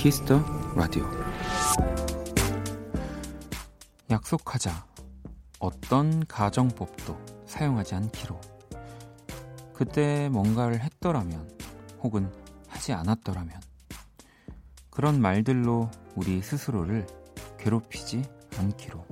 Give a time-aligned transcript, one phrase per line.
[0.00, 0.42] Kiss the
[0.74, 1.04] Radio.
[4.08, 4.86] 약속하자.
[5.58, 8.40] 어떤 가정법도 사용하지 않기로.
[9.74, 11.50] 그때 뭔가를 했더라면
[12.02, 12.32] 혹은
[12.66, 13.60] 하지 않았더라면.
[14.88, 17.06] 그런 말들로 우리 스스로를
[17.58, 18.22] 괴롭히지
[18.56, 19.04] 않기로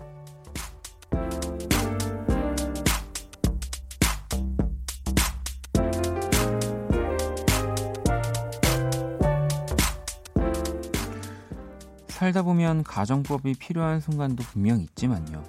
[12.29, 15.43] 살다 보면 가정법이 필요한 순간도 분명 있지만요.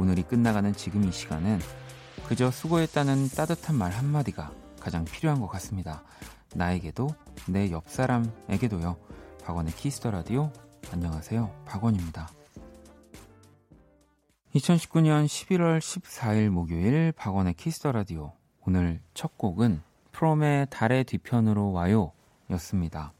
[0.00, 1.60] 오늘이 끝나가는 지금 이 시간은
[2.26, 6.02] 그저 수고했다는 따뜻한 말 한마디가 가장 필요한 것 같습니다.
[6.56, 7.08] 나에게도
[7.46, 8.96] 내 옆 사람에게도요.
[9.44, 10.50] 박원의 Kiss the Radio
[10.92, 11.64] 안녕하세요.
[11.66, 12.28] 박원입니다.
[14.56, 18.32] 2019년 11월 14일 목요일 박원의 Kiss the Radio
[18.66, 22.10] 오늘 첫 곡은 프롬의 달의 뒤편으로 와요
[22.50, 23.12] 였습니다.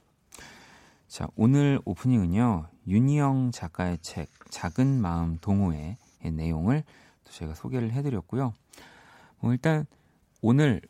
[1.12, 5.96] 자, 오늘 오프닝은요, 윤희영 작가의 책, 작은 마음 동호회
[6.32, 6.84] 내용을
[7.24, 8.54] 또 제가 소개를 해드렸고요.
[9.40, 9.86] 뭐 일단,
[10.40, 10.80] 오늘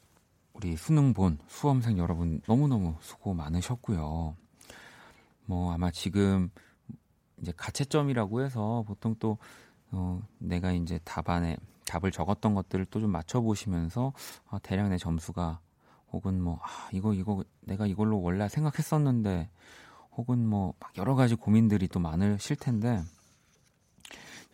[0.54, 4.36] 우리 수능 본 수험생 여러분 너무너무 수고 많으셨고요.
[5.46, 6.50] 뭐 아마 지금
[7.40, 9.38] 이제 가채점이라고 해서 보통 또,
[9.90, 14.12] 어, 내가 이제 답안에 답을 적었던 것들을 또 좀 맞춰보시면서
[14.48, 15.60] 아, 대략 내 점수가
[16.12, 19.50] 혹은 뭐, 아, 이거, 이거 내가 이걸로 원래 생각했었는데
[20.16, 23.02] 혹은 뭐 여러 가지 고민들이 또 많으실 텐데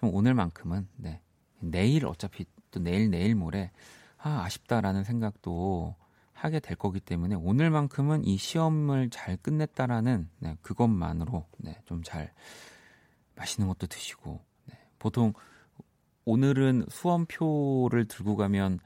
[0.01, 1.21] 좀 오늘만큼은 네.
[1.61, 3.71] 내일 어차피 또 내일 내일 모레
[4.19, 5.97] 아 아쉽다라는 생각도
[6.33, 12.33] 하게 될 거기 때문에 오늘만큼은 이 시험을 잘 끝냈다라는 네, 그것만으로 네, 좀 잘
[13.35, 15.33] 맛있는 것도 드시고 네, 보통
[16.25, 18.79] 오늘은 수험표를 들고 가면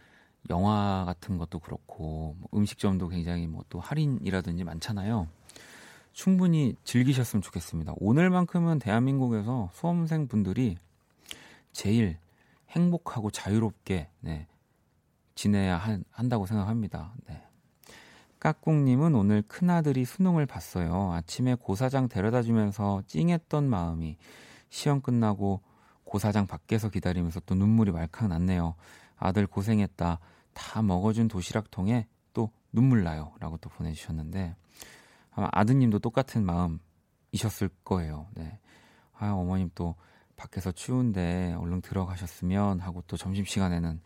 [0.51, 5.29] 영화 같은 것도 그렇고 뭐 음식점도 굉장히 뭐 또 할인이라든지 많잖아요.
[6.13, 7.95] 충분히 즐기셨으면 좋겠습니다.
[7.97, 10.77] 오늘만큼은 대한민국에서 수험생 분들이
[11.73, 12.19] 제일
[12.71, 14.47] 행복하고 자유롭게 네,
[15.35, 17.15] 지내야 한, 한다고 생각합니다.
[17.29, 17.43] 네.
[18.41, 21.13] 까꿍님은 오늘 큰아들이 수능을 봤어요.
[21.13, 24.17] 아침에 고사장 데려다 주면서 찡했던 마음이
[24.69, 25.61] 시험 끝나고
[26.05, 28.75] 고사장 밖에서 기다리면서 또 눈물이 말캉 났네요.
[29.17, 30.19] 아들 고생했다.
[30.53, 33.33] 다 먹어준 도시락통에 또 눈물 나요.
[33.39, 34.57] 라고 또 보내주셨는데,
[35.35, 38.29] 아마 아드님도 똑같은 마음이셨을 거예요.
[38.35, 38.59] 네.
[39.15, 39.95] 아, 어머님 또
[40.37, 44.01] 밖에서 추운데 얼른 들어가셨으면 하고 또 점심시간에는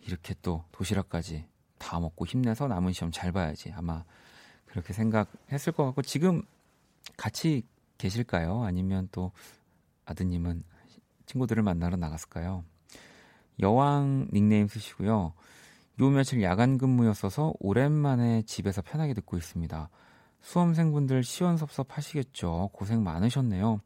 [0.00, 1.46] 이렇게 또 도시락까지
[1.78, 3.72] 다 먹고 힘내서 남은 시험 잘 봐야지.
[3.72, 4.04] 아마
[4.66, 6.42] 그렇게 생각했을 것 같고 지금
[7.16, 7.62] 같이
[7.98, 8.62] 계실까요?
[8.64, 9.32] 아니면 또
[10.06, 10.64] 아드님은
[11.26, 12.64] 친구들을 만나러 나갔을까요?
[13.60, 15.34] 여왕 닉네임 쓰시고요.
[16.00, 19.88] 요 며칠 야간 근무였어서 오랜만에 집에서 편하게 듣고 있습니다.
[20.42, 22.70] 수험생분들 시원섭섭하시겠죠.
[22.72, 23.80] 고생 많으셨네요.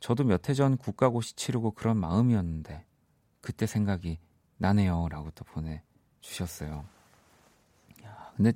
[0.00, 2.84] 저도 몇 해 전 국가고시 치르고 그런 마음이었는데
[3.40, 4.18] 그때 생각이
[4.58, 5.08] 나네요.
[5.10, 5.82] 라고 또 보내
[6.20, 6.84] 주셨어요.
[8.04, 8.52] 야, 근데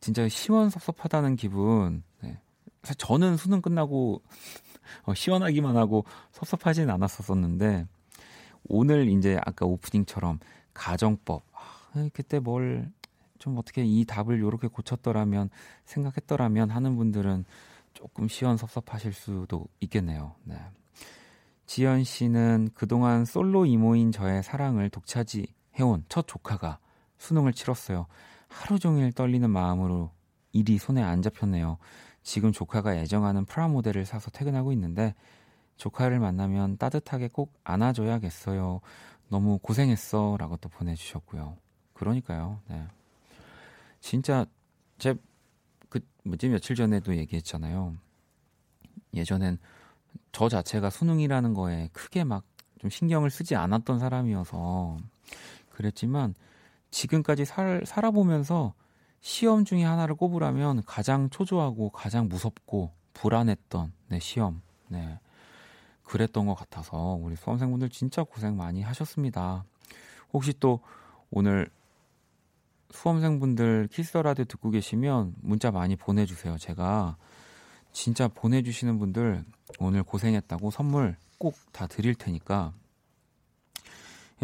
[0.00, 2.02] 진짜 시원섭섭하다는 기분.
[2.22, 2.40] 네.
[2.82, 4.22] 사실 저는 수능 끝나고
[5.04, 7.86] 어, 시원하기만 하고 섭섭하진 않았었었는데
[8.68, 10.38] 오늘 이제 아까 오프닝처럼
[10.74, 12.90] 가정법 아, 그때 뭘
[13.40, 15.50] 좀 어떻게 이 답을 이렇게 고쳤더라면
[15.86, 17.44] 생각했더라면 하는 분들은
[17.94, 20.36] 조금 시원섭섭하실 수도 있겠네요.
[20.44, 20.56] 네.
[21.66, 25.46] 지연 씨는 그동안 솔로 이모인 저의 사랑을 독차지
[25.78, 26.78] 해온 첫 조카가
[27.18, 28.06] 수능을 치렀어요.
[28.48, 30.10] 하루 종일 떨리는 마음으로
[30.52, 31.78] 일이 손에 안 잡혔네요.
[32.22, 35.14] 지금 조카가 애정하는 프라모델을 사서 퇴근하고 있는데
[35.76, 38.80] 조카를 만나면 따뜻하게 꼭 안아줘야겠어요.
[39.28, 40.36] 너무 고생했어.
[40.38, 41.56] 라고 또 보내주셨고요.
[41.94, 42.60] 그러니까요.
[42.68, 42.86] 네.
[44.00, 44.46] 진짜
[44.98, 45.14] 제
[45.88, 47.96] 그 뭐지 며칠 전에도 얘기했잖아요.
[49.14, 49.58] 예전엔
[50.32, 52.44] 저 자체가 수능이라는 거에 크게 막
[52.80, 54.96] 좀 신경을 쓰지 않았던 사람이어서
[55.68, 56.34] 그랬지만
[56.90, 58.72] 지금까지 살, 살아보면서
[59.20, 64.62] 시험 중에 하나를 꼽으라면 가장 초조하고 가장 무섭고 불안했던 네, 시험.
[64.88, 65.20] 네.
[66.04, 69.64] 그랬던 것 같아서 우리 수험생분들 진짜 고생 많이 하셨습니다.
[70.32, 70.80] 혹시 또
[71.30, 71.70] 오늘
[72.92, 76.58] 수험생분들 Kiss the Radio 듣고 계시면 문자 많이 보내주세요.
[76.58, 77.16] 제가
[77.92, 79.44] 진짜 보내주시는 분들
[79.78, 82.72] 오늘 고생했다고 선물 꼭 다 드릴 테니까.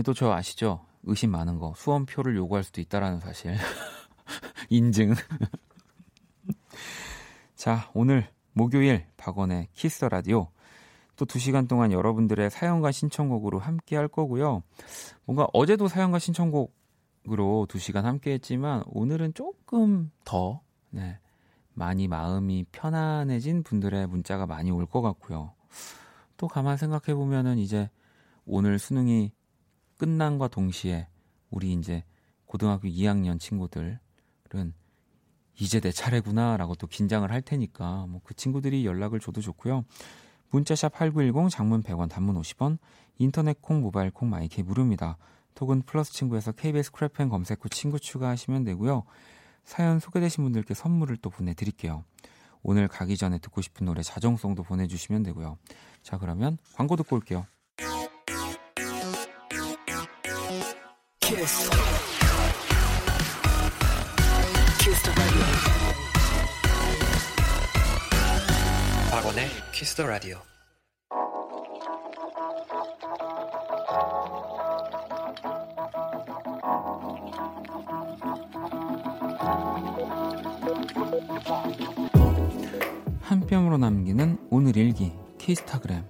[0.05, 0.85] 또 저 아시죠?
[1.05, 1.75] 의심 많은 거.
[1.77, 3.55] 수험표를 요구할 수도 있다라는 사실.
[4.71, 5.15] 인증.
[7.55, 10.49] 자, 오늘 목요일 박원의 Kiss the Radio.
[11.17, 14.63] 또 두 시간 동안 여러분들의 사연과 신청곡으로 함께 할 거고요.
[15.25, 16.76] 뭔가 어제도 사연과 신청곡
[17.29, 21.19] 으로 두 시간 함께 했지만 오늘은 조금 더, 네,
[21.75, 25.53] 많이 마음이 편안해진 분들의 문자가 많이 올 것 같고요.
[26.37, 27.91] 또 가만 생각해 보면은 이제
[28.45, 29.33] 오늘 수능이
[29.97, 31.09] 끝난과 동시에
[31.51, 32.05] 우리 이제
[32.45, 33.99] 고등학교 2학년 친구들은
[35.59, 39.85] 이제 내 차례구나라고 또 긴장을 할 테니까 뭐 그 친구들이 연락을 줘도 좋고요.
[40.51, 42.79] 문자샵 8910 장문 100원 단문 50원
[43.19, 45.17] 인터넷 콩 모바일 콩 마이K 무료입니다.
[45.57, 49.03] 톡은 플러스 친구에서 KBS Cool FM 검색 후 친구 추가하시면 되고요.
[49.65, 52.05] 사연 소개되신 분들께 선물을 또 보내드릴게요.
[52.63, 55.59] 오늘 가기 전에 듣고 싶은 노래 자정송도 보내주시면 되고요.
[56.03, 57.47] 자 그러면 광고 듣고 올게요.
[61.21, 61.71] 키스.
[69.11, 70.56] 박원의 키스 더 라디오.
[83.57, 86.05] 한 뼘으로 남기는 오늘 일기 키스타그램.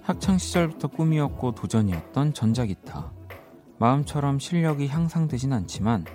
[0.00, 3.12] 학창 시절부터 꿈이었고 도전이었던 전자기타.
[3.78, 6.06] 마음처럼 실력이 향상되진 않지만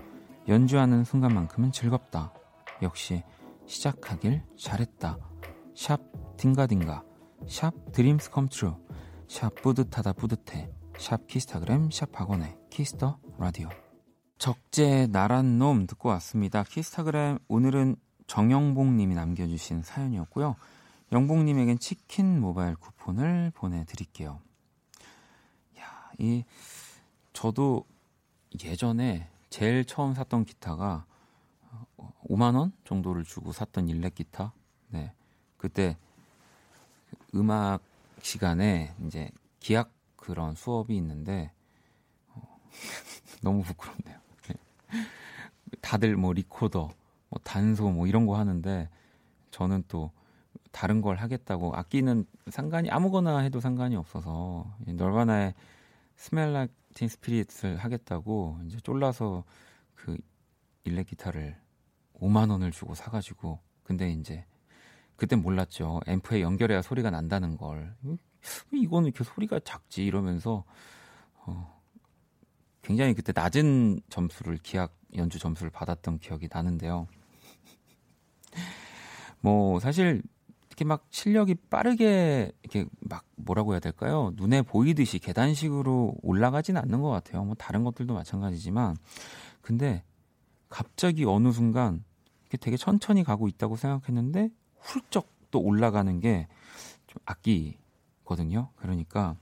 [0.48, 2.34] 연주하는 순간만큼은 즐겁다.
[2.82, 3.22] 역시
[3.68, 5.20] 시작하길 잘했다.
[5.76, 6.02] 샵
[6.38, 7.04] 딩가딩가
[7.48, 8.76] 샵 Dreams Come True
[9.28, 13.70] 샵 뿌듯하다 뿌듯해 샵 키스타그램 샵 박원의 키스 더 라디오
[14.40, 16.64] 적재 나란 놈 듣고 왔습니다.
[16.64, 20.56] 키스타그램 오늘은 정영봉 님이 남겨주신 사연이었고요.
[21.12, 24.40] 영봉 님에겐 치킨 모바일 쿠폰을 보내드릴게요.
[25.78, 26.46] 야, 이
[27.34, 27.86] 저도
[28.64, 31.06] 예전에 제일 처음 샀던 기타가
[32.28, 34.52] 5만 원 정도를 주고 샀던 일렉 기타.
[34.90, 35.14] 네,
[35.58, 35.96] 그때
[37.36, 37.84] 음악
[38.24, 39.30] 시간에 이제
[39.60, 41.63] 기악 그런 수업이 있는데 어,
[43.42, 44.18] 너무 부끄럽네요.
[44.48, 44.56] 네.
[45.82, 46.90] 다들 뭐 리코더,
[47.30, 48.90] 뭐 단소 뭐 이런 거 하는데
[49.52, 50.12] 저는 또
[50.72, 55.54] 다른 걸 하겠다고 악기는 상관이 아무거나 해도 상관이 없어서 널바나의
[56.16, 59.44] 스멜 라틴 스피릿을 하겠다고 이제 쫄라서
[59.94, 60.18] 그
[60.84, 61.56] 일렉 기타를
[62.20, 64.46] 5만 원을 주고 사가지고 근데 이제
[65.16, 67.96] 그땐 몰랐죠 앰프에 연결해야 소리가 난다는 걸
[68.72, 70.64] 이거는 이렇게 소리가 작지 이러면서
[71.46, 71.73] 어,
[72.84, 77.08] 굉장히 그때 낮은 점수를 기악 연주 점수를 받았던 기억이 나는데요.
[79.42, 80.22] 뭐 사실
[80.70, 84.32] 이렇게 막 실력이 빠르게 이렇게 막 뭐라고 해야 될까요?
[84.36, 87.44] 눈에 보이듯이 계단식으로 올라가진 않는 것 같아요.
[87.44, 88.96] 뭐 다른 것들도 마찬가지지만
[89.62, 90.04] 근데
[90.70, 92.04] 갑자기 어느 순간
[92.44, 96.48] 이렇게 되게 천천히 가고 있다고 생각했는데 훌쩍 또 올라가는 게
[97.14, 97.78] 좀 악기
[98.26, 98.70] 거든요.
[98.76, 99.36] 그러니까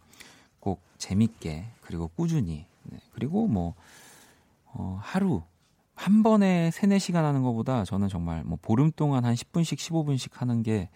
[0.59, 2.99] 꼭 재밌게 그리고 꾸준히 네.
[3.13, 3.75] 그리고 뭐
[4.65, 5.43] 어, 하루
[5.95, 10.63] 한 번에 3, 4시간 하는 것보다 저는 정말 뭐 보름 동안 한 10분씩 15분씩 하는
[10.63, 10.89] 게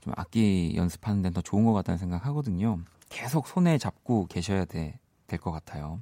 [0.00, 2.78] 좀 악기 연습하는 데는 더 좋은 것 같다는 생각 하거든요.
[3.08, 6.00] 계속 손에 잡고 계셔야 될것 같아요.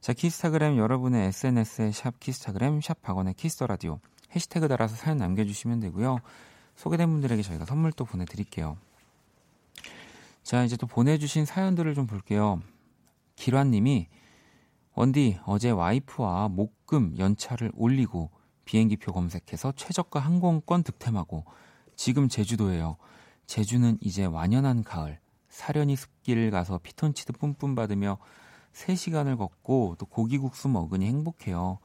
[0.00, 4.00] 자, 키스타그램 여러분의 SNS에 샵 키스타그램 샵 박원의 키스 더 라디오
[4.34, 6.20] 해시태그 달아서 사연 남겨주시면 되고요.
[6.76, 8.78] 소개된 분들에게 저희가 선물 또 보내드릴게요.
[10.42, 12.62] 자, 이제 또 보내주신 사연들을 좀 볼게요.
[13.36, 14.08] 기란님이
[14.94, 18.30] 원디 어제 와이프와 목금 연차를 올리고
[18.64, 21.44] 비행기표 검색해서 최저가 항공권 득템하고
[21.96, 22.96] 지금 제주도에요.
[23.46, 25.18] 제주는 이제 완연한 가을.
[25.48, 28.18] 사려니 숲길 가서 피톤치드 뿜뿜 받으며
[28.72, 31.78] 3시간을 걷고 또 고기국수 먹으니 행복해요.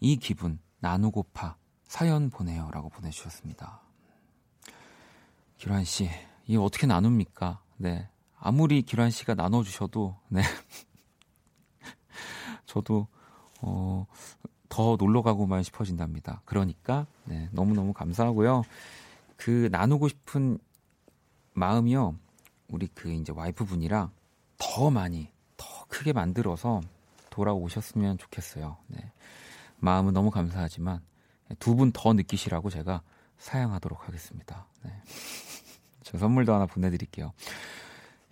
[0.00, 1.56] 이 기분 나누고파
[1.88, 2.70] 사연 보내요.
[2.72, 3.80] 라고 보내 주셨습니다.
[5.56, 6.08] 기란 씨,
[6.46, 7.60] 이 어떻게 나눕니까?
[7.78, 8.08] 네.
[8.38, 10.42] 아무리 기란 씨가 나눠 주셔도, 네.
[12.68, 13.08] 저도,
[13.62, 14.06] 어,
[14.68, 16.42] 더 놀러 가고만 싶어진답니다.
[16.44, 17.48] 그러니까, 네.
[17.52, 18.62] 너무 너무 감사하고요.
[19.36, 20.58] 그 나누고 싶은
[21.54, 22.14] 마음이요.
[22.68, 24.10] 우리 그 이제 와이프 분이랑
[24.58, 26.82] 더 많이, 더 크게 만들어서
[27.30, 28.76] 돌아오셨으면 좋겠어요.
[28.88, 29.10] 네.
[29.78, 31.00] 마음은 너무 감사하지만
[31.58, 33.00] 두 분 더 느끼시라고 제가
[33.38, 34.66] 사양하도록 하겠습니다.
[34.82, 34.92] 네.
[36.02, 37.32] 저 선물도 하나 보내드릴게요.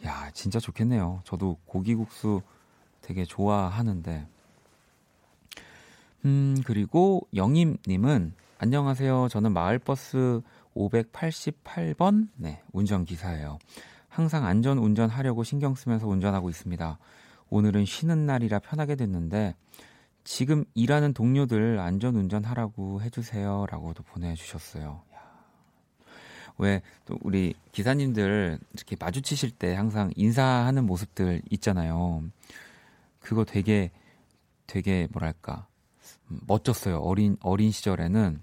[0.04, 1.22] 야, 진짜 좋겠네요.
[1.24, 2.42] 저도 고기국수
[3.06, 4.26] 되게 좋아하는데.
[6.24, 9.28] 음, 그리고 영임님은 안녕하세요.
[9.30, 10.40] 저는 마을버스
[10.74, 13.58] 588번 네, 운전기사예요.
[14.08, 16.98] 항상 안전 운전하려고 신경 쓰면서 운전하고 있습니다.
[17.50, 19.54] 오늘은 쉬는 날이라 편하게 됐는데
[20.24, 25.02] 지금 일하는 동료들 안전 운전하라고 해주세요 라고도 보내주셨어요.
[26.58, 32.24] 왜 또 우리 기사님들 이렇게 마주치실 때 항상 인사하는 모습들 있잖아요.
[33.26, 33.90] 그거 되게
[34.68, 35.66] 되게 뭐랄까
[36.28, 36.98] 멋졌어요.
[36.98, 38.40] 어린 어린 시절에는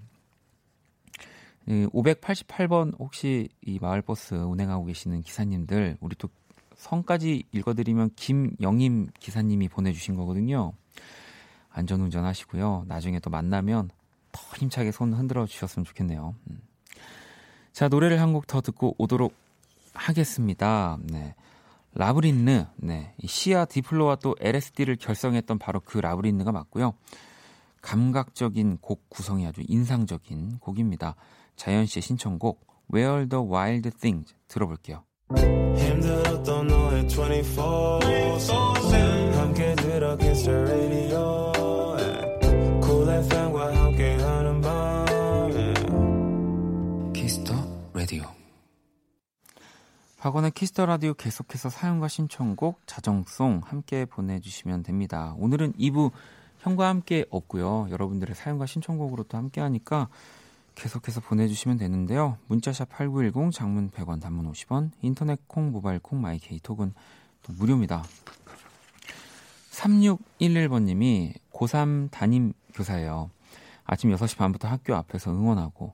[1.66, 6.28] 588번 혹시 이 마을버스 운행하고 계시는 기사님들 우리 또
[6.76, 10.74] 성까지 읽어드리면 김영임 기사님이 보내주신 거거든요.
[11.70, 12.84] 안전운전 하시고요.
[12.86, 13.88] 나중에 또 만나면
[14.32, 16.34] 더 힘차게 손 흔들어 주셨으면 좋겠네요.
[16.50, 16.60] 음.
[17.72, 19.34] 자, 노래를 한 곡 더 듣고 오도록
[19.94, 20.98] 하겠습니다.
[21.04, 21.34] 네.
[21.94, 23.14] 라브린느, 네.
[23.24, 26.94] 시아 디플로와 또 LSD를 결성했던 바로 그 라브린느가 맞고요.
[27.82, 31.14] 감각적인 곡 구성이 아주 인상적인 곡입니다.
[31.56, 35.04] 자연 씨의 신청곡 Where the Wild Things 들어볼게요.
[35.76, 38.00] 힘들었던 너의 24
[39.38, 41.53] 함께 들어 Kiss the radio
[50.24, 55.34] 박원의 키스 더 라디오 계속해서 사연과 신청곡 자정송 함께 보내주시면 됩니다.
[55.36, 56.12] 오늘은 2부
[56.60, 57.88] 형과 함께 없고요.
[57.90, 60.08] 여러분들의 사연과 신청곡으로 또 함께 하니까
[60.76, 62.38] 계속해서 보내주시면 되는데요.
[62.46, 66.94] 문자샵 8910 장문 100원 단문 50원 인터넷 콩 모바일 콩 마이 케이톡은
[67.42, 68.02] 또 무료입니다.
[69.72, 73.28] 3611번님이 고3 담임 교사예요.
[73.84, 75.92] 아침 6시 반부터 학교 앞에서 응원하고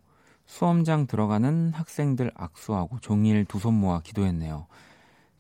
[0.51, 4.67] 수험장 들어가는 학생들 악수하고 종일 두 손 모아 기도했네요.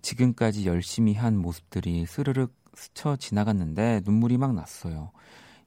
[0.02, 5.10] 지금까지 열심히 한 모습들이 스르륵 스쳐 지나갔는데 눈물이 막 났어요.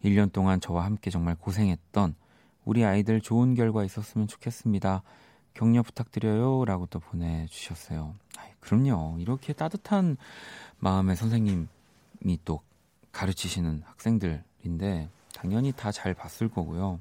[0.02, 2.16] 1년 동안 저와 함께 정말 고생했던
[2.64, 5.04] 우리 아이들 좋은 결과 있었으면 좋겠습니다.
[5.54, 6.64] 격려 부탁드려요.
[6.64, 8.16] 라고 또 보내주셨어요.
[8.62, 9.18] 그럼요.
[9.20, 10.16] 이렇게 따뜻한
[10.80, 11.68] 마음의 선생님이
[12.46, 12.62] 또
[13.12, 17.00] 가르치시는 학생들인데, 당연히 다 잘 봤을 거고요.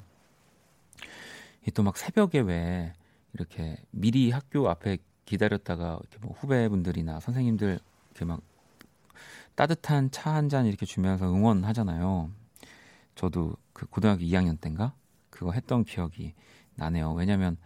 [1.71, 2.93] 또 막 새벽에 왜
[3.35, 7.79] 이렇게 미리 학교 앞에 기다렸다가 이렇게 뭐 후배분들이나 선생님들
[8.11, 8.41] 이렇게 막
[9.55, 12.31] 따뜻한 차 한 잔 이렇게 주면서 응원하잖아요.
[13.15, 14.95] 저도 그 고등학교 2학년 때인가
[15.31, 16.35] 그거 했던 기억이
[16.75, 17.13] 나네요.
[17.13, 17.57] 왜냐면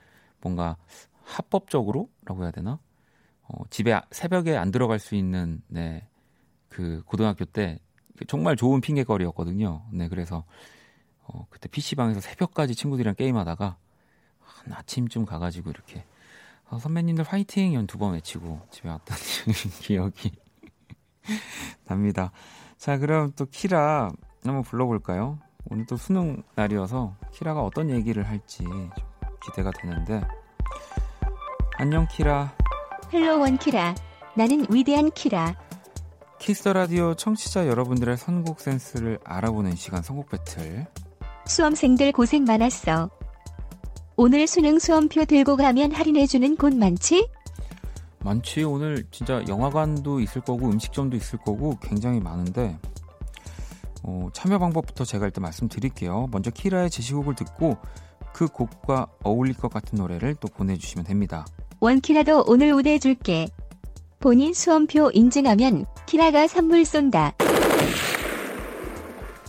[0.40, 0.76] 뭔가
[1.24, 2.78] 합법적으로라고 해야 되나?
[3.48, 6.06] 어, 집에 새벽에 안 들어갈 수 있는 네,
[6.68, 7.78] 그 고등학교 때
[8.26, 9.84] 정말 좋은 핑계거리였거든요.
[9.92, 10.44] 네, 그래서
[11.22, 13.76] 어, 그때 PC방에서 새벽까지 친구들이랑 게임하다가
[14.66, 16.04] 한 아침쯤 가가지고 이렇게.
[16.68, 17.74] 어, 선배님들 화이팅!
[17.74, 19.16] 연두번 외치고 집에 왔던
[19.80, 20.32] 기억이
[21.86, 22.32] 납니다.
[22.76, 24.10] 자, 그럼 또 키라
[24.44, 25.38] 한번 불러볼까요?
[25.70, 28.90] 오늘 또 수능 날이어서 키라가 어떤 얘기를 할지 좀
[29.44, 30.22] 기대가 되는데.
[31.78, 32.52] 안녕 키라.
[33.12, 33.94] Hello 원 키라
[34.36, 35.54] 나는 위대한 키라.
[36.38, 40.86] 키스 라디오 청취자 여러분들의 선곡 센스를 알아보는 시간 선곡 배틀.
[41.46, 43.08] 수험생들 고생 많았어
[44.16, 47.28] 오늘 수능 수험표 들고 가면 할인해주는 곳 많지?
[48.20, 52.78] 많지 오늘 진짜 영화관도 있을 거고 음식점도 있을 거고 굉장히 많은데
[54.02, 56.28] 어, 참여 방법부터 제가 일단 말씀드릴게요.
[56.30, 57.76] 먼저 키라의 제시곡을 듣고
[58.32, 61.44] 그 곡과 어울릴 것 같은 노래를 또 보내주시면 됩니다.
[61.80, 63.48] 원키라도 오늘 우대해줄게.
[64.18, 67.34] 본인 수험표 인증하면 키라가 선물 쏜다.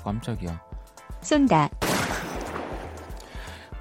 [0.03, 0.61] 깜짝이야.
[1.21, 1.69] 쏜다.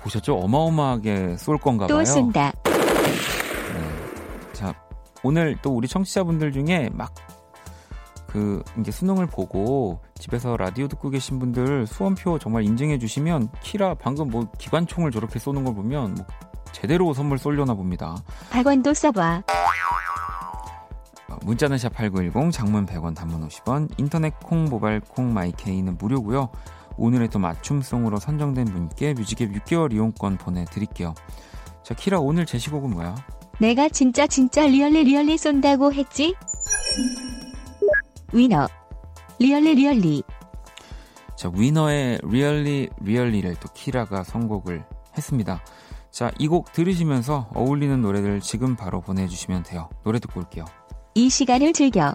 [0.06, 0.36] 보셨죠?
[0.38, 1.98] 어마어마하게 쏠 건가 봐요.
[1.98, 2.52] 또 쏜다.
[2.64, 4.52] 네.
[4.52, 4.74] 자,
[5.22, 7.12] 오늘 또 우리 청취자분들 중에 막
[8.36, 14.28] 그 이제 수능을 보고 집에서 라디오 듣고 계신 분들 수험표 정말 인증해 주시면 키라 방금
[14.28, 16.26] 뭐 기관총을 저렇게 쏘는 걸 보면 뭐
[16.70, 18.14] 제대로 선물 쏠려나 봅니다.
[18.50, 19.42] 100원도 써봐.
[21.28, 26.50] 어, 문자는 샵8910 장문 100원 단문 50원 인터넷 콩 모바일 콩 마이케이는 무료고요.
[26.98, 31.14] 오늘의 또 맞춤송으로 선정된 분께 뮤직앱 6개월 이용권 보내드릴게요.
[31.82, 33.14] 자 키라 오늘 제시곡은 뭐야?
[33.58, 36.34] 내가 진짜 진짜 really really 쏜다고 했지?
[38.32, 38.66] 위너
[39.38, 40.22] Really Really
[41.36, 44.84] 자 위너의 Really Really를 또 키라가 선곡을
[45.16, 45.62] 했습니다.
[46.10, 49.90] 자 이 곡 들으시면서 어울리는 노래들 지금 바로 보내주시면 돼요.
[50.02, 50.64] 노래 듣고 올게요.
[51.14, 52.14] 이 시간을 즐겨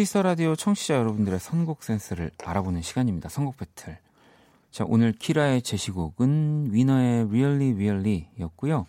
[0.00, 3.28] 키스 라디오 청취자 여러분들의 선곡 센스를 알아보는 시간입니다.
[3.28, 3.98] 선곡 배틀.
[4.70, 8.86] 자, 오늘 키라의 제시곡은 위너의 Really Really 였고요.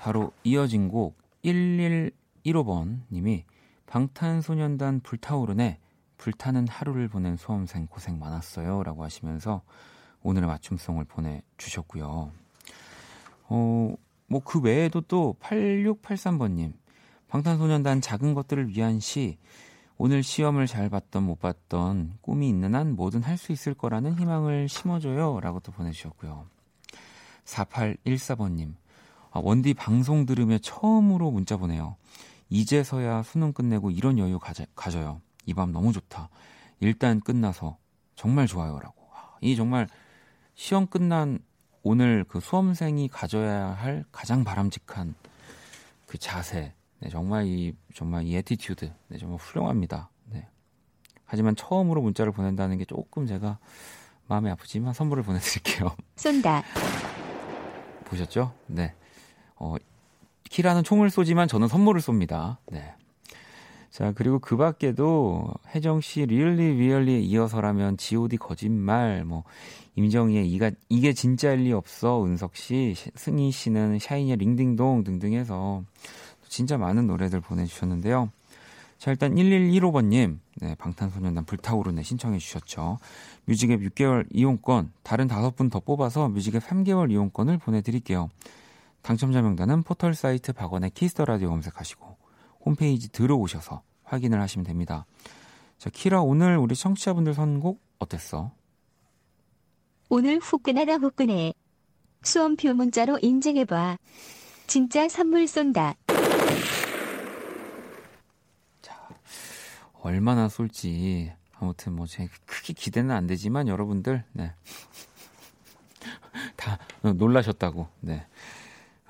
[0.00, 3.44] 바로 이어진 곡 1115번 님이
[3.86, 5.78] 방탄소년단 불타오르네
[6.16, 9.62] 불타는 하루를 보낸 수험생 고생 많았어요 라고 하시면서
[10.24, 12.32] 오늘의 맞춤송을 보내주셨고요.
[13.44, 13.94] 어,
[14.26, 16.72] 뭐 그 외에도 또 8683번님
[17.28, 19.38] 방탄소년단 작은 것들을 위한 시
[20.00, 24.68] 오늘 시험을 잘 봤던 못 봤던 꿈이 있는 한 뭐든 할 수 있을 거라는 희망을
[24.68, 25.40] 심어줘요.
[25.40, 26.46] 라고 또 보내주셨고요.
[27.44, 28.74] 4814번님.
[29.30, 31.96] 아, 원디 방송 들으며 처음으로 문자 보내요.
[32.48, 35.20] 이제서야 수능 끝내고 이런 여유 가져, 가져요.
[35.46, 36.28] 이 밤 너무 좋다.
[36.80, 37.76] 일단 끝나서
[38.14, 38.78] 정말 좋아요.
[38.78, 39.08] 라고.
[39.12, 39.88] 아, 이 정말
[40.54, 41.40] 시험 끝난
[41.82, 45.14] 오늘 그 수험생이 가져야 할 가장 바람직한
[46.06, 46.74] 그 자세.
[47.00, 50.10] 네, 정말 이 정말 이 attitude 네, 정말 훌륭합니다.
[50.26, 50.46] 네.
[51.24, 53.58] 하지만 처음으로 문자를 보낸다는 게 조금 제가
[54.26, 55.94] 마음이 아프지만 선물을 보내드릴게요.
[56.16, 56.62] 쏜다.
[58.04, 58.52] 보셨죠?
[58.66, 58.94] 네.
[59.56, 59.76] 어,
[60.50, 62.56] 키라는 총을 쏘지만 저는 선물을 쏩니다.
[62.70, 62.94] 네.
[63.90, 69.44] 자, 그리고 그 밖에도 혜정 씨 Really Really에 이어서라면 G.O.D 거짓말, 뭐,
[69.96, 75.82] 임정희의 이가, 이게 진짜일 리 없어, 은석 씨, 승희 씨는 샤이니의 링딩동 등등 해서
[76.48, 78.30] 진짜 많은 노래들 보내주셨는데요.
[78.98, 82.98] 자, 일단 1115번님, 네, 방탄소년단 불타오르네 신청해 주셨죠.
[83.44, 88.28] 뮤직앱 6개월 이용권, 다른 다섯 분 더 뽑아서 뮤직앱 3개월 이용권을 보내드릴게요.
[89.02, 92.16] 당첨자 명단은 포털 사이트 박원의 키스 더 라디오 검색하시고
[92.66, 95.06] 홈페이지 들어오셔서 확인을 하시면 됩니다.
[95.78, 98.50] 자, 키라 오늘 우리 청취자분들 선곡 어땠어?
[100.08, 101.54] 오늘 후끈하다 후끈해.
[102.22, 103.98] 수험표 문자로 인증해봐.
[104.66, 105.94] 진짜 선물 쏜다.
[110.08, 114.52] 얼마나 쏠지 아무튼 뭐 제 크게 기대는 안 되지만 여러분들 네.
[116.56, 117.88] 다 놀라셨다고.
[118.00, 118.26] 네.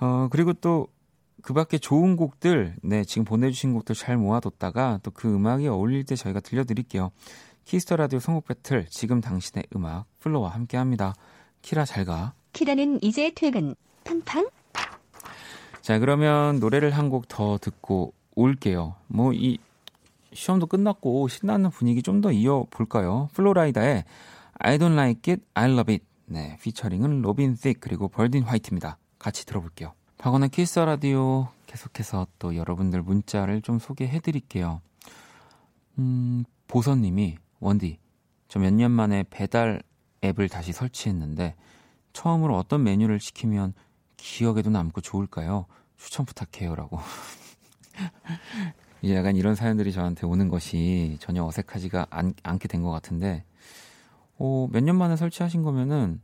[0.00, 0.88] 어 그리고 또
[1.40, 6.16] 그 밖에 좋은 곡들 네 지금 보내주신 곡들 잘 모아뒀다가 또 그 음악이 어울릴 때
[6.16, 7.10] 저희가 들려드릴게요.
[7.64, 11.14] 키스 더 라디오 선곡 배틀 지금 당신의 음악 flow와 함께합니다.
[11.62, 12.34] 키라 잘 가.
[12.52, 13.76] 키라는 이제 퇴근.
[14.04, 14.48] 팡팡.
[15.80, 18.96] 자 그러면 노래를 한 곡 더 듣고 올게요.
[19.06, 19.58] 뭐 이
[20.32, 23.28] 시험도 끝났고 신나는 분위기 좀 더 이어볼까요?
[23.34, 24.04] 플로라이다의
[24.60, 26.04] I don't like it, I love it.
[26.26, 28.98] 네, 피처링은 로빈 틱 그리고 벌딘 화이트입니다.
[29.18, 29.92] 같이 들어볼게요.
[30.18, 34.80] 박원의 키스 라디오 계속해서 또 여러분들 문자를 좀 소개해 드릴게요.
[35.98, 37.98] 음, 보선 님이 원디
[38.48, 39.82] 저 몇 년 만에 배달
[40.24, 41.54] 앱을 다시 설치했는데
[42.12, 43.74] 처음으로 어떤 메뉴를 시키면
[44.16, 45.66] 기억에도 남고 좋을까요?
[45.96, 46.98] 추천 부탁해요라고.
[49.02, 53.44] 이제 약간 이런 사연들이 저한테 오는 것이 전혀 어색하지가 않, 않게 된 것 같은데,
[54.38, 56.20] 어, 몇 년 만에 설치하신 거면은,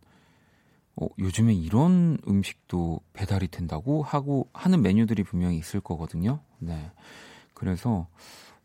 [0.97, 6.41] 어, 요즘에 이런 음식도 배달이 된다고 하고 하는 메뉴들이 분명히 있을 거거든요.
[6.59, 6.91] 네.
[7.55, 8.07] 그래서,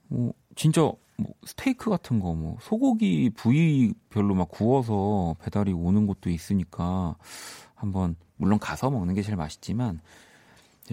[0.07, 7.15] 뭐, 진짜, 뭐, 스테이크 같은 거, 뭐, 소고기 부위별로 막 구워서 배달이 오는 곳도 있으니까,
[7.75, 9.99] 한번, 물론 가서 먹는 게 제일 맛있지만,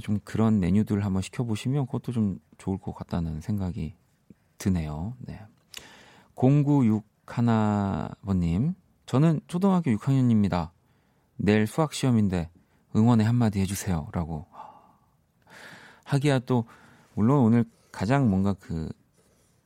[0.01, 3.97] 좀 그런 메뉴들 한번 시켜보시면 그것도 좀 좋을 것 같다는 생각이
[4.59, 5.15] 드네요.
[5.21, 5.41] 네.
[6.35, 8.75] 0961번님,
[9.07, 10.71] 저는 초등학교 6학년입니다.
[11.37, 12.51] 내일 수학 시험인데
[12.95, 14.09] 응원의 한마디 해주세요.
[14.13, 14.47] 라고.
[16.05, 16.65] 하기야 또,
[17.15, 18.89] 물론 오늘 가장 뭔가 그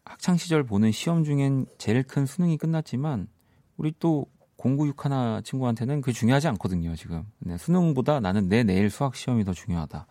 [0.04, 3.28] 학창 시절 보는 시험 중엔 제일 큰 수능이 끝났지만,
[3.76, 4.26] 우리 또
[4.60, 7.26] 공구6하나 친구한테는 그게 중요하지 않거든요, 지금.
[7.38, 10.06] 네, 수능보다 나는 내 내일 수학 시험이 더 중요하다.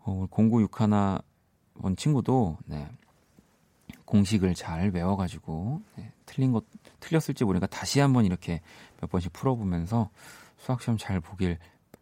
[0.00, 1.22] 어, 공구6하나
[1.80, 2.88] 번 친구도, 네,
[4.04, 6.64] 공식을 잘 외워가지고, 네, 틀린 것,
[7.00, 8.60] 틀렸을지 모르니까 다시 한번 이렇게
[9.00, 10.10] 몇 번씩 풀어보면서
[10.58, 11.58] 수학 시험 잘 보길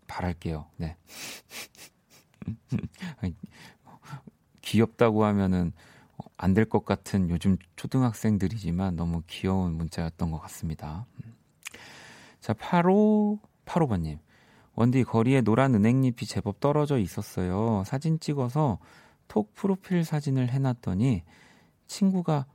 [0.07, 0.67] 바랄게요.
[0.77, 0.97] 네.
[4.61, 5.73] 귀엽다고 하면은
[6.37, 11.07] 안 될 것 같은 요즘 초등학생들이지만 너무 귀여운 문자였던 것 같습니다.
[12.41, 14.19] 자, 8호, 8호번님.
[14.75, 17.83] 원디 거리에 노란 은행잎이 제법 떨어져 있었어요.
[17.85, 18.79] 사진 찍어서
[19.29, 21.23] 톡 프로필 사진을 해놨더니
[21.87, 22.47] 친구가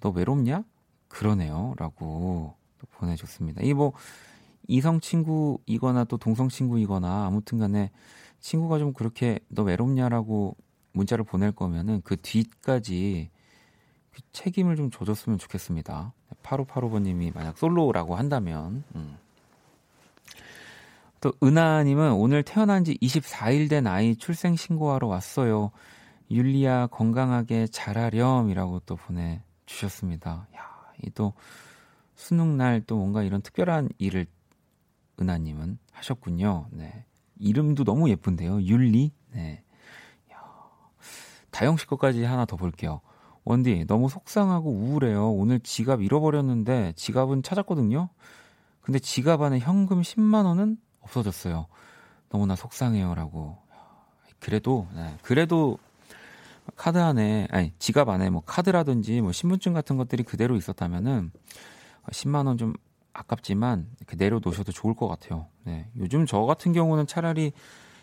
[0.00, 0.64] 너 외롭냐?
[1.08, 1.74] 그러네요.
[1.76, 2.54] 라고
[2.92, 3.62] 보내줬습니다.
[3.62, 3.92] 이 뭐,
[4.66, 7.90] 이성 친구이거나 또 동성 친구이거나 아무튼 간에
[8.40, 10.56] 친구가 좀 그렇게 너 외롭냐라고
[10.94, 13.30] 문자를 보낼 거면은 그 뒤까지
[14.12, 16.14] 그 책임을 좀 져줬으면 좋겠습니다.
[16.42, 18.84] 8585번님이 만약 솔로라고 한다면.
[18.94, 19.18] 음.
[21.20, 25.70] 또 은하님은 오늘 태어난 지 24일 된 아이 출생 신고하러 왔어요.
[26.30, 30.46] 율리야 건강하게 자라렴이라고 또 보내 주셨습니다.
[30.56, 31.32] 야, 이 또
[32.14, 34.26] 수능 날 또 뭔가 이런 특별한 일을
[35.20, 36.68] 은하님은 하셨군요.
[36.70, 37.04] 네.
[37.38, 38.62] 이름도 너무 예쁜데요.
[38.62, 39.12] 율리.
[39.32, 39.63] 네.
[41.54, 43.00] 야, 다영 씨 것까지 하나 더 볼게요.
[43.44, 45.30] 원디, 너무 속상하고 우울해요.
[45.30, 48.08] 오늘 지갑 잃어버렸는데 지갑은 찾았거든요.
[48.80, 51.66] 근데 지갑 안에 현금 10만 원은 없어졌어요.
[52.30, 53.58] 너무나 속상해요라고.
[54.40, 55.78] 그래도 네, 그래도
[56.76, 61.30] 카드 안에 아니 지갑 안에 뭐 카드라든지 뭐 신분증 같은 것들이 그대로 있었다면은
[62.10, 62.74] 10만 원 좀
[63.14, 65.46] 아깝지만 이렇게 내려놓으셔도 좋을 것 같아요.
[65.62, 65.88] 네.
[65.96, 67.52] 요즘 저 같은 경우는 차라리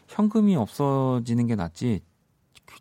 [0.07, 2.01] 현금이 없어지는 게 낫지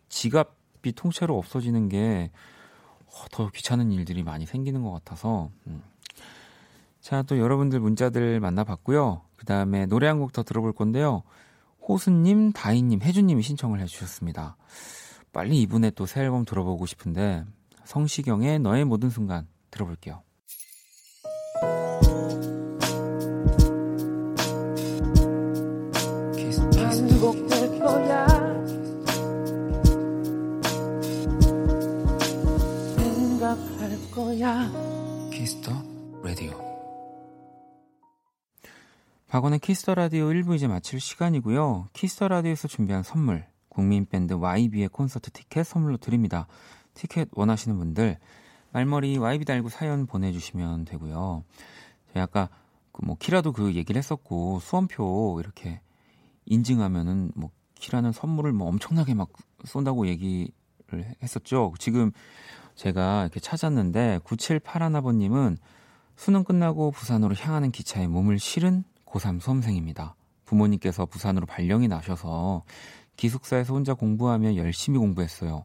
[0.08, 5.82] 지갑 이 통째로 없어지는 게더 어, 귀찮은 일들이 많이 생기는 것 같아서 음.
[7.00, 9.22] 자, 또 여러분들 문자들 만나봤고요.
[9.36, 11.22] 그 다음에 노래 한 곡 더 들어볼 건데요.
[11.88, 14.56] 호수님, 다희님, 혜주님이 신청을 해주셨습니다.
[15.32, 17.44] 빨리 이분의 또 새 앨범 들어보고 싶은데
[17.84, 20.22] 성시경의 너의 모든 순간 들어볼게요.
[34.50, 34.68] 거야
[35.30, 35.70] 키스 더
[36.24, 36.60] 라디오
[39.28, 41.90] 박원의 키스 더 라디오 1부 이제 마칠 시간이고요.
[41.92, 46.48] 키스 더 라디오에서 준비한 선물 국민 밴드 YB의 콘서트 티켓 선물로 드립니다.
[46.94, 48.18] 티켓 원하시는 분들
[48.72, 51.44] 말머리 YB 달고 사연 보내주시면 되고요.
[52.12, 52.48] 제가 아까
[52.90, 55.80] 그뭐 키라도 그 얘기를 했었고 수험표 이렇게
[56.46, 59.28] 인증하면은 뭐 키라는 선물을 뭐 엄청나게 막
[59.64, 60.50] 쏜다고 얘기를
[61.22, 61.72] 했었죠.
[61.78, 62.10] 지금
[62.74, 65.56] 제가 이렇게 찾았는데 9781아버님은
[66.16, 70.14] 수능 끝나고 부산으로 향하는 기차에 몸을 실은 고3 수험생입니다.
[70.44, 72.62] 부모님께서 부산으로 발령이 나셔서
[73.16, 75.64] 기숙사에서 혼자 공부하며 열심히 공부했어요.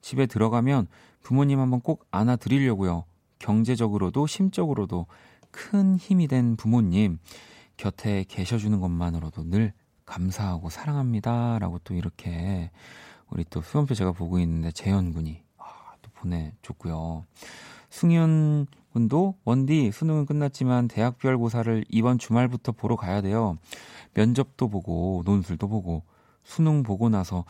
[0.00, 0.88] 집에 들어가면
[1.22, 3.04] 부모님 한번 꼭 안아드리려고요.
[3.38, 5.06] 경제적으로도 심적으로도
[5.50, 7.18] 큰 힘이 된 부모님
[7.76, 9.72] 곁에 계셔주는 것만으로도 늘
[10.06, 11.58] 감사하고 사랑합니다.
[11.58, 12.70] 라고 또 이렇게
[13.30, 15.41] 우리 또 수험표 제가 보고 있는데 재현 군이
[16.22, 17.24] 보내줬고요.
[17.90, 23.58] 승윤 군도 원디 수능은 끝났지만 대학별 고사를 이번 주말부터 보러 가야 돼요.
[24.14, 26.02] 면접도 보고 논술도 보고
[26.44, 27.44] 수능 보고 나서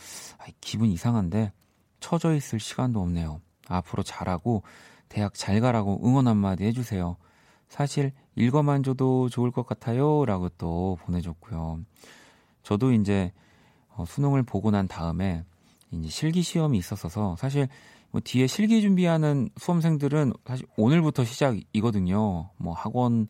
[0.61, 1.53] 기분 이상한데
[2.01, 3.41] 처져 있을 시간도 없네요.
[3.69, 4.63] 앞으로 잘하고
[5.09, 7.17] 대학 잘 가라고 응원 한마디 해주세요.
[7.69, 10.25] 사실 읽어만 줘도 좋을 것 같아요.
[10.27, 11.81] 라고 또 보내줬고요.
[12.63, 13.33] 저도 이제
[13.89, 15.45] 어, 수능을 보고 난 다음에
[15.91, 17.69] 이제 실기 시험이 있었어서 사실
[18.13, 22.51] 뭐 뒤에 실기 준비하는 수험생들은 사실 오늘부터 시작이거든요.
[22.57, 23.27] 뭐 학원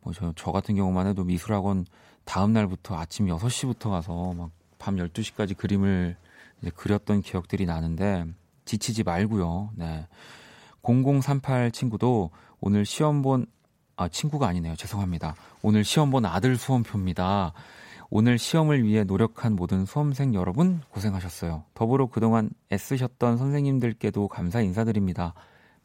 [0.00, 1.84] 뭐저 저 같은 경우만 해도 미술학원
[2.24, 4.50] 다음 날부터 아침 6시부터 가서 막
[4.82, 6.16] 밤 12시까지 그림을
[6.60, 8.26] 이제 그렸던 기억들이 나는데
[8.64, 9.70] 지치지 말고요.
[9.76, 10.06] 네.
[10.82, 12.30] 0038 친구도
[12.60, 13.46] 오늘 시험 본
[13.96, 14.74] 아, 친구가 아니네요.
[14.74, 15.36] 죄송합니다.
[15.62, 17.52] 오늘 시험 본 아들 수험표입니다.
[18.14, 21.64] 오늘 시험을 위해 노력한 모든 수험생 여러분 고생하셨어요.
[21.72, 25.32] 더불어 그동안 애쓰셨던 선생님들께도 감사 인사드립니다.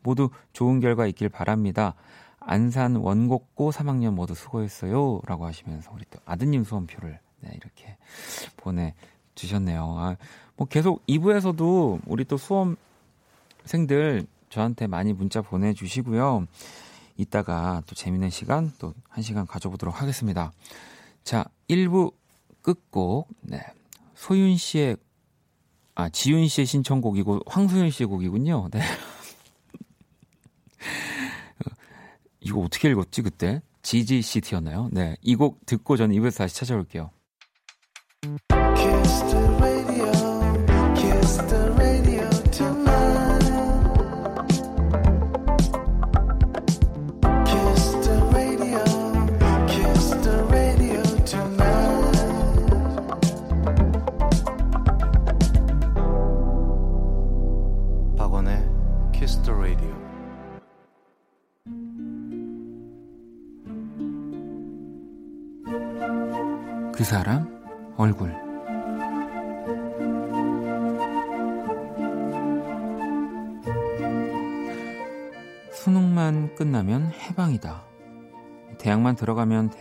[0.03, 1.95] 모두 좋은 결과 있길 바랍니다.
[2.41, 5.21] 안산 원곡고 3학년 모두 수고했어요.
[5.25, 7.95] 라고 하시면서 우리 또 아드님 수험표를 네, 이렇게
[8.57, 9.95] 보내주셨네요.
[9.97, 10.17] 아,
[10.57, 12.35] 뭐 계속 2부에서도 우리 또
[13.63, 16.45] 수험생들 저한테 많이 문자 보내주시고요.
[17.15, 20.51] 이따가 또 재밌는 시간 또 한 시간 가져보도록 하겠습니다.
[21.27, 22.13] 자, 1부
[22.61, 23.59] 끝곡, 네.
[24.15, 24.95] 소윤 씨의,
[25.93, 28.69] 아, 지윤 씨의 신청곡이고, 황소윤 씨의 곡이군요.
[28.71, 28.79] 네.
[32.39, 33.61] 이거 어떻게 읽었지, 그때?
[33.81, 34.87] GGCT였나요?
[34.93, 35.17] 네.
[35.21, 37.11] 이 곡 듣고 저는 이부에서 다시 찾아올게요.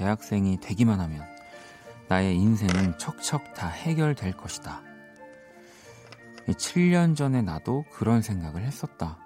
[0.06, 1.26] 대학생이 되기만 하면
[2.06, 4.80] 나의 인생은 척척 다 해결될 것이다.
[6.46, 9.18] 7년 전에 나도 그런 생각을 했었다.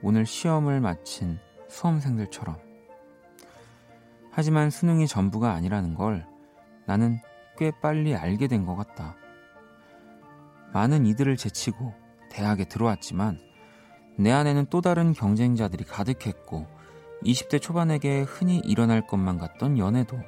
[0.00, 2.56] 오늘 시험을 마친 수험생들처럼.
[4.30, 6.26] 하지만 수능이 전부가 아니라는 걸
[6.86, 7.20] 나는
[7.58, 9.14] 꽤 빨리 알게 된 것 같다.
[10.72, 11.92] 많은 이들을 제치고
[12.30, 13.38] 대학에 들어왔지만
[14.16, 16.75] 내 안에는 또 다른 경쟁자들이 가득했고
[17.22, 20.18] 20대 초반에게 흔히 일어날 것만 같던 연애도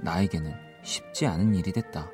[0.00, 2.10] 나에게는 쉽지 않은 일이 됐다.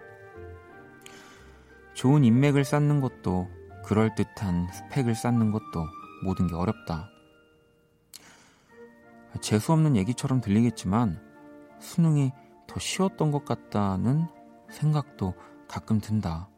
[1.95, 3.49] 좋은 인맥을 쌓는 것도
[3.85, 5.87] 그럴듯한 스펙을 쌓는 것도
[6.25, 7.11] 모든 게 어렵다.
[9.41, 11.21] 재수 없는 얘기처럼 들리겠지만
[11.81, 12.33] 수능이
[12.67, 14.29] 더 쉬웠던 것 같다는
[14.71, 15.35] 생각도
[15.67, 16.50] 가끔 든다.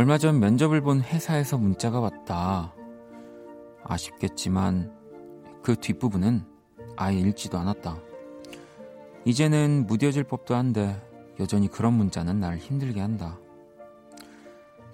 [0.00, 2.74] 얼마 전 면접을 본 회사에서 문자가 왔다.
[3.84, 4.96] 아쉽겠지만
[5.62, 6.42] 그 뒷부분은
[6.96, 7.98] 아예 읽지도 않았다.
[9.26, 10.98] 이제는 무뎌질 법도 한데
[11.38, 13.38] 여전히 그런 문자는 나를 힘들게 한다.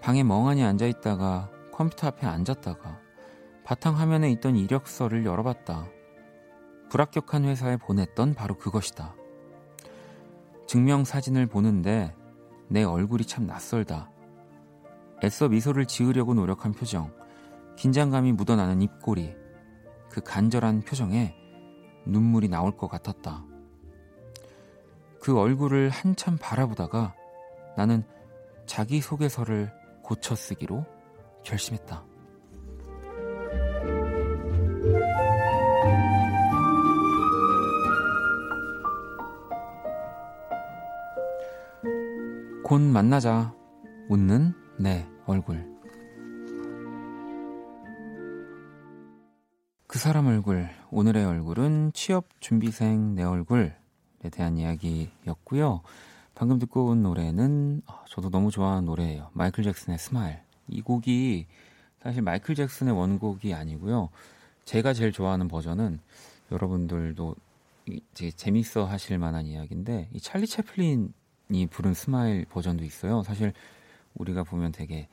[0.00, 2.98] 방에 멍하니 앉아 있다가 컴퓨터 앞에 앉았다가
[3.62, 5.86] 바탕 화면에 있던 이력서를 열어봤다.
[6.90, 9.14] 불합격한 회사에 보냈던 바로 그것이다.
[10.66, 12.12] 증명사진을 보는데
[12.66, 14.10] 내 얼굴이 참 낯설다.
[15.24, 17.12] 애써 미소를 지으려고 노력한 표정,
[17.76, 19.34] 긴장감이 묻어나는 입꼬리,
[20.10, 21.34] 그 간절한 표정에
[22.06, 23.44] 눈물이 나올 것 같았다.
[25.20, 27.14] 그 얼굴을 한참 바라보다가
[27.76, 28.04] 나는
[28.66, 30.84] 자기소개서를 고쳐 쓰기로
[31.42, 32.04] 결심했다.
[42.62, 43.54] 곧 만나자.
[44.08, 45.64] 웃는 내 얼굴.
[49.86, 53.74] 그 사람 얼굴, 오늘의 얼굴은 취업 준비생 내 얼굴에
[54.30, 55.80] 대한 이야기였고요.
[56.34, 59.30] 방금 듣고 온 노래는 아, 저도 너무 좋아하는 노래예요.
[59.32, 60.40] 마이클 잭슨의 Smile.
[60.68, 61.46] 이 곡이
[62.02, 64.10] 사실 마이클 잭슨의 원곡이 아니고요.
[64.66, 66.00] 제가 제일 좋아하는 버전은
[66.52, 67.34] 여러분들도
[68.14, 73.22] 되게 재밌어 하실 만한 이야기인데 이 찰리 채플린이 부른 Smile 버전도 있어요.
[73.22, 73.54] 사실
[74.16, 75.08] 우리가 보면 되게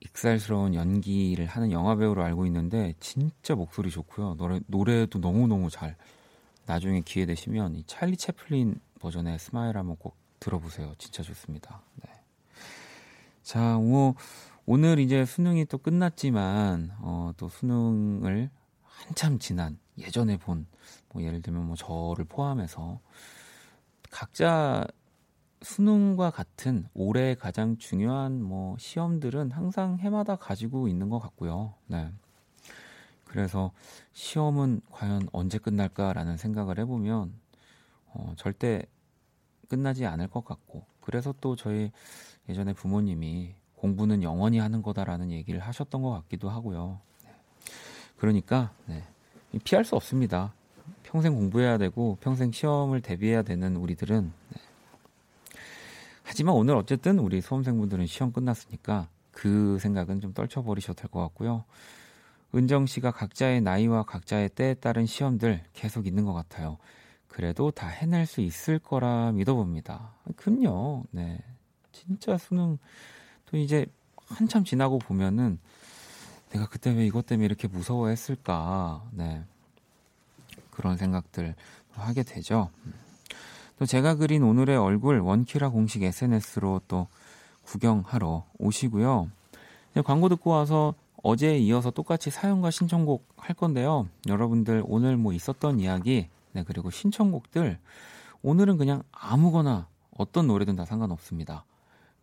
[0.00, 4.34] 익살스러운 연기를 하는 영화 배우로 알고 있는데 진짜 목소리 좋고요.
[4.36, 5.96] 노래 노래도 너무 너무 잘.
[6.66, 10.94] 나중에 기회 되시면 이 찰리 채플린 버전의 Smile 한번 꼭 들어보세요.
[10.98, 11.82] 진짜 좋습니다.
[12.04, 12.10] 네.
[13.42, 14.14] 자, 뭐
[14.66, 18.50] 오늘 이제 수능이 또 끝났지만 어, 또 수능을
[18.82, 20.66] 한참 지난 예전에 본
[21.16, 23.00] 뭐 예를 들면 뭐 저를 포함해서
[24.10, 24.86] 각자
[25.62, 31.74] 수능과 같은 올해 가장 중요한 뭐 시험들은 항상 해마다 가지고 있는 것 같고요.
[31.86, 32.12] 네.
[33.24, 33.72] 그래서
[34.12, 37.32] 시험은 과연 언제 끝날까라는 생각을 해보면
[38.12, 38.82] 어, 절대
[39.68, 41.90] 끝나지 않을 것 같고 그래서 또 저희
[42.48, 47.00] 예전에 부모님이 공부는 영원히 하는 거다라는 얘기를 하셨던 것 같기도 하고요.
[47.24, 47.30] 네.
[48.16, 49.02] 그러니까 네.
[49.64, 50.54] 피할 수 없습니다.
[51.02, 54.65] 평생 공부해야 되고 평생 시험을 대비해야 되는 우리들은 네.
[56.28, 61.64] 하지만 오늘 어쨌든 우리 수험생분들은 시험 끝났으니까 그 생각은 좀 떨쳐버리셔도 될 것 같고요.
[62.52, 66.78] 은정 씨가 각자의 나이와 각자의 때에 따른 시험들 계속 있는 것 같아요.
[67.28, 70.14] 그래도 다 해낼 수 있을 거라 믿어봅니다.
[70.36, 71.04] 그럼요.
[71.12, 71.38] 네.
[71.92, 72.78] 진짜 수능
[73.46, 73.86] 또 이제
[74.26, 75.60] 한참 지나고 보면은
[76.50, 79.04] 내가 그때 왜 이것 때문에 이렇게 무서워했을까.
[79.12, 79.44] 네.
[80.72, 81.54] 그런 생각들
[81.92, 82.70] 하게 되죠.
[83.78, 87.08] 또 제가 그린 오늘의 얼굴 원키라 공식 SNS로 또
[87.64, 89.30] 구경하러 오시고요.
[90.04, 94.08] 광고 듣고 와서 어제에 이어서 똑같이 사연과 신청곡 할 건데요.
[94.28, 97.78] 여러분들 오늘 뭐 있었던 이야기, 네, 그리고 신청곡들
[98.42, 101.64] 오늘은 그냥 아무거나 어떤 노래든 다 상관없습니다.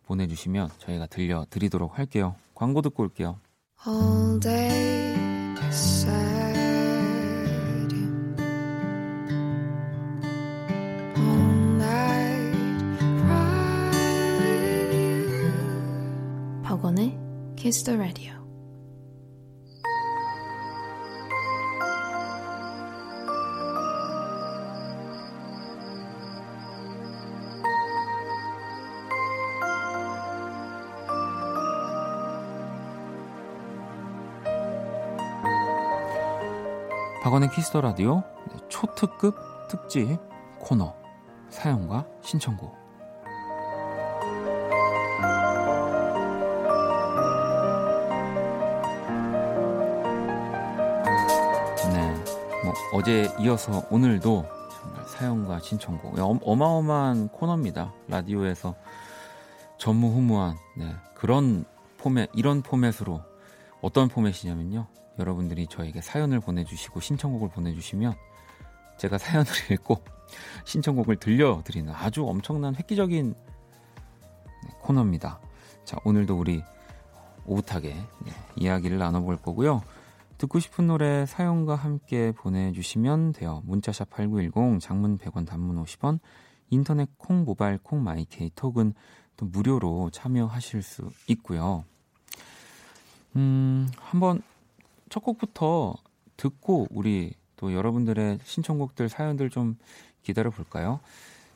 [0.06, 2.34] 보내주시면 저희가 들려드리도록 할게요.
[2.54, 3.38] 광고 듣고 올게요.
[17.82, 18.32] The Radio.
[37.22, 39.34] 박원의 Kiss the Radio 네, 초특급
[39.68, 40.18] 특집
[40.60, 40.94] 코너
[41.48, 42.83] 사연과 신청곡
[52.96, 57.92] 어제 이어서 오늘도 정말 사연과 신청곡 어마어마한 코너입니다.
[58.06, 58.76] 라디오에서
[59.78, 61.64] 전무후무한 네, 그런
[61.98, 63.20] 포맷 이런 포맷으로
[63.80, 64.86] 어떤 포맷이냐면요.
[65.18, 68.14] 여러분들이 저에게 사연을 보내주시고 신청곡을 보내주시면
[68.98, 69.96] 제가 사연을 읽고
[70.64, 75.40] 신청곡을 들려드리는 아주 엄청난 획기적인 네, 코너입니다.
[75.84, 76.62] 자, 오늘도 우리
[77.44, 79.82] 오붓하게 네, 이야기를 나눠볼 거고요.
[80.44, 83.62] 듣고 싶은 노래 사연과 함께 보내주시면 돼요.
[83.64, 86.18] 문자샵 8910, 장문 100원, 단문 50원,
[86.68, 88.92] 인터넷 콩, 모바일 콩, 마이케이, 톡은
[89.38, 91.84] 또 무료로 참여하실 수 있고요.
[93.36, 94.42] 음, 한번
[95.08, 95.94] 첫 곡부터
[96.36, 99.78] 듣고 우리 또 여러분들의 신청곡들 사연들 좀
[100.22, 101.00] 기다려 볼까요?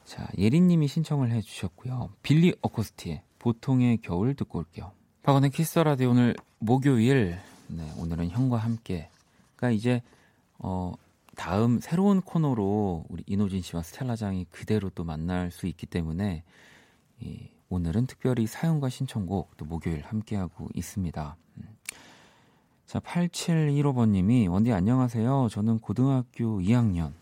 [0.06, 2.08] 자, 예린님이 신청을 해 주셨고요.
[2.22, 4.92] 빌리 어코스티의 보통의 겨울 듣고 올게요.
[5.24, 9.10] 박원의 Kiss the Radio 오늘 목요일 네, 오늘은 형과 함께.
[9.56, 10.02] 그러니까 이제
[10.58, 10.94] 어
[11.36, 16.42] 다음 새로운 코너로 우리 인호진 씨와 스텔라장이 그대로 또 만날 수 있기 때문에
[17.20, 21.36] 이, 오늘은 특별히 사연과 신청곡 또 목요일 함께하고 있습니다.
[21.58, 21.62] 음.
[22.86, 25.48] 자, 8715번님이 원디 안녕하세요.
[25.50, 27.12] 저는 고등학교 2학년.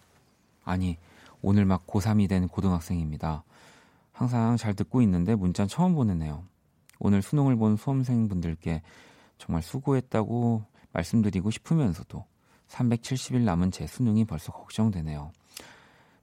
[0.64, 0.96] 아니,
[1.42, 3.42] 오늘 막 고3이 된 고등학생입니다.
[4.12, 6.44] 항상 잘 듣고 있는데 문자 처음 보내네요.
[7.00, 8.82] 오늘 수능을 본 수험생분들께
[9.38, 12.24] 정말 수고했다고 말씀드리고 싶으면서도
[12.68, 15.30] 370일 남은 제 수능이 벌써 걱정되네요.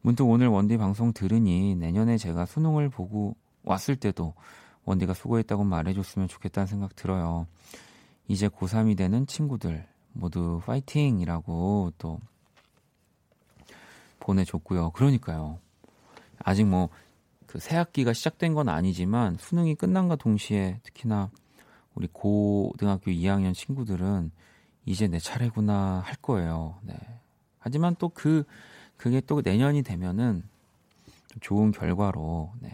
[0.02, 4.34] 문득 오늘 원디 방송 들으니 내년에 제가 수능을 보고 왔을 때도
[4.86, 7.47] 원디가 수고했다고 말해줬으면 좋겠다는 생각 들어요.
[8.28, 12.19] 이제 고3이 되는 친구들 모두 파이팅이라고 또
[14.19, 14.91] 보내줬고요.
[14.91, 15.60] 그러니까요.
[16.39, 16.89] 아직 뭐
[17.54, 21.30] 그 새 학기가 시작된 건 아니지만 수능이 끝난과 동시에 특히나
[21.96, 24.32] 우리 고등학교 2학년 친구들은
[24.86, 26.80] 이제 내 차례구나 할 거예요.
[26.84, 26.96] 네.
[27.60, 28.44] 하지만 또 그
[28.98, 30.44] 그게 또 내년이 되면은
[31.42, 32.72] 좋은 결과로 네,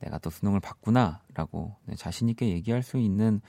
[0.00, 3.40] 내가 또 수능을 봤구나라고 네, 자신 있게 얘기할 수 있는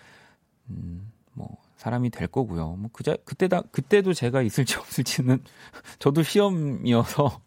[0.70, 2.76] 음, 뭐 사람이 될 거고요.
[2.78, 5.44] 뭐 그자 그때다 그때도 제가 있을지 없을지는
[6.00, 7.40] 저도 시험이어서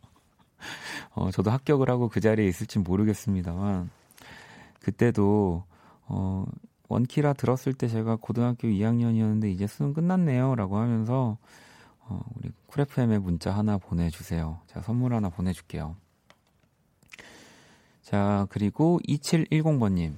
[1.15, 3.91] 어 저도 합격을 하고 그 자리에 있을지 모르겠습니다만
[4.81, 5.65] 그때도
[6.07, 6.45] 어
[6.89, 11.39] 원키라 들었을 때 제가 고등학교 2학년이었는데 이제 수능 끝났네요 라고 하면서
[12.01, 14.61] 어 우리 쿨FM에 문자 하나 보내주세요.
[14.69, 15.97] 제가 선물 하나 보내줄게요.
[18.03, 20.15] 자 그리고 2710번님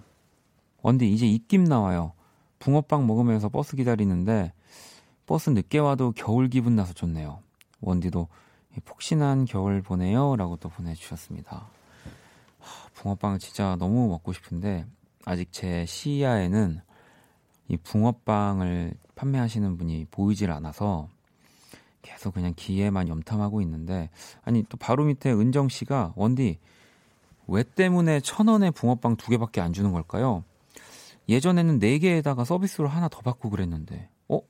[0.82, 2.12] 원디 이제 입김 나와요.
[2.58, 4.52] 붕어빵 먹으면서 버스 기다리는데
[5.26, 7.40] 버스 늦게 와도 겨울 기분 나서 좋네요.
[7.80, 8.28] 원디도
[8.84, 10.36] 폭신한 겨울 보내요.
[10.36, 11.68] 라고 또 보내주셨습니다.
[12.58, 14.86] 하, 붕어빵 진짜 너무 먹고 싶은데
[15.24, 16.80] 아직 제 시야에는
[17.68, 21.08] 이 붕어빵을 판매하시는 분이 보이질 않아서
[22.02, 24.10] 계속 그냥 기회만 염탐하고 있는데
[24.42, 26.58] 아니 또 바로 밑에 은정 씨가 원디
[27.48, 30.44] 왜 때문에 천 원에 붕어빵 두 개밖에 안 주는 걸까요?
[31.28, 34.40] 예전에는 4개에다가 서비스로 하나 더 받고 그랬는데, 어?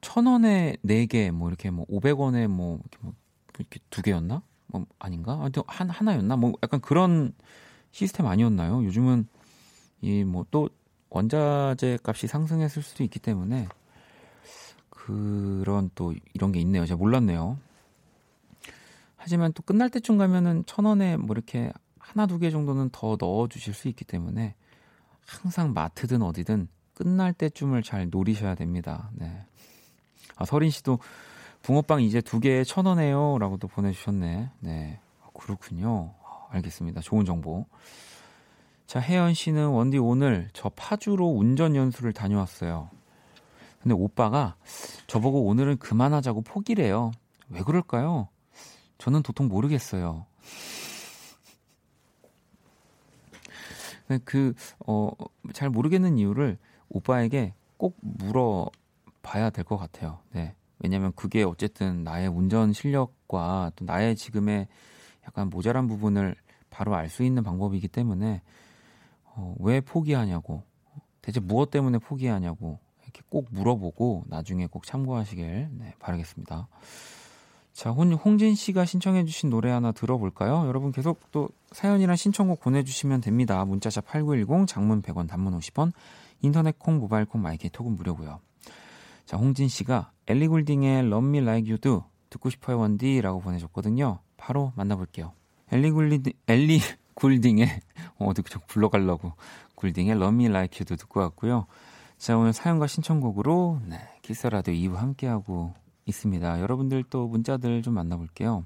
[0.00, 4.42] 천 원에 4개, 뭐 이렇게 뭐 500원에 뭐 이렇게, 뭐두 개였나?
[4.66, 5.38] 뭐 아닌가?
[5.38, 6.36] 하여튼 한, 하나였나?
[6.36, 7.34] 뭐 약간 그런
[7.90, 8.84] 시스템 아니었나요?
[8.84, 9.26] 요즘은
[10.02, 10.68] 이 뭐 또
[11.10, 13.66] 원자재 값이 상승했을 수도 있기 때문에
[14.90, 16.84] 그런 또 이런 게 있네요.
[16.86, 17.58] 제가 몰랐네요.
[19.16, 23.48] 하지만 또 끝날 때쯤 가면은 천 원에 뭐 이렇게 하나 두 개 정도는 더 넣어
[23.48, 24.54] 주실 수 있기 때문에
[25.26, 29.10] 항상 마트든 어디든 끝날 때쯤을 잘 노리셔야 됩니다.
[29.14, 29.44] 네.
[30.36, 30.98] 아, 서린 씨도
[31.62, 33.38] 붕어빵 이제 두 개에 천 원에요.
[33.38, 34.50] 라고 도 보내주셨네.
[34.60, 35.00] 네.
[35.22, 36.14] 아, 그렇군요.
[36.48, 37.00] 아, 알겠습니다.
[37.00, 37.66] 좋은 정보.
[38.86, 42.90] 자, 혜연 씨는 원디 오늘 저 파주로 운전 연수를 다녀왔어요.
[43.82, 44.56] 근데 오빠가
[45.06, 47.12] 저보고 오늘은 그만하자고 포기래요.
[47.50, 48.28] 왜 그럴까요?
[48.98, 50.26] 저는 도통 모르겠어요.
[54.24, 54.54] 그,
[54.86, 55.10] 어,
[55.52, 60.20] 잘 모르겠는 이유를 오빠에게 꼭 물어봐야 될 것 같아요.
[60.32, 60.54] 네.
[60.78, 64.66] 왜냐면 그게 어쨌든 나의 운전 실력과 또 나의 지금의
[65.28, 66.34] 약간 모자란 부분을
[66.70, 68.42] 바로 알 수 있는 방법이기 때문에
[69.24, 70.62] 어, 왜 포기하냐고
[71.22, 76.68] 대체 무엇 때문에 포기하냐고 이렇게 꼭 물어보고 나중에 꼭 참고하시길 네, 바라겠습니다.
[77.72, 80.66] 자, 홍, 홍진 씨가 신청해주신 노래 하나 들어볼까요?
[80.66, 83.64] 여러분 계속 또 사연이랑 신청곡 보내주시면 됩니다.
[83.64, 85.92] 문자샵 8910, 장문 100원, 단문 50원,
[86.42, 88.40] 인터넷 콩, 모바일 콩, 마이크 톡은 무료고요.
[89.26, 94.18] 자, 홍진 씨가 엘리 굴딩의 Love Me Like You Do 듣고 싶어요 원디라고 보내줬거든요.
[94.38, 95.32] 바로 만나볼게요.
[95.70, 96.80] 엘리 굴딩 엘리
[97.12, 97.80] 굴딩의
[98.18, 99.34] 어디 좀 불러가려고
[99.74, 101.66] 굴딩의 Like You도 듣고 왔고요.
[102.16, 105.74] 자 오늘 사연과 신청곡으로 네, 키스 라디오 2부 함께하고
[106.06, 106.60] 있습니다.
[106.60, 108.64] 여러분들 또 문자들 좀 만나볼게요.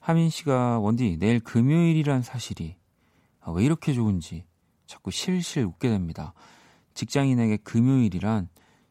[0.00, 2.76] 하민 씨가 원디 내일 금요일이란 사실이
[3.40, 4.44] 아, 왜 이렇게 좋은지
[4.86, 6.34] 자꾸 실실 웃게 됩니다.
[6.94, 8.48] 직장인에게 금요일이란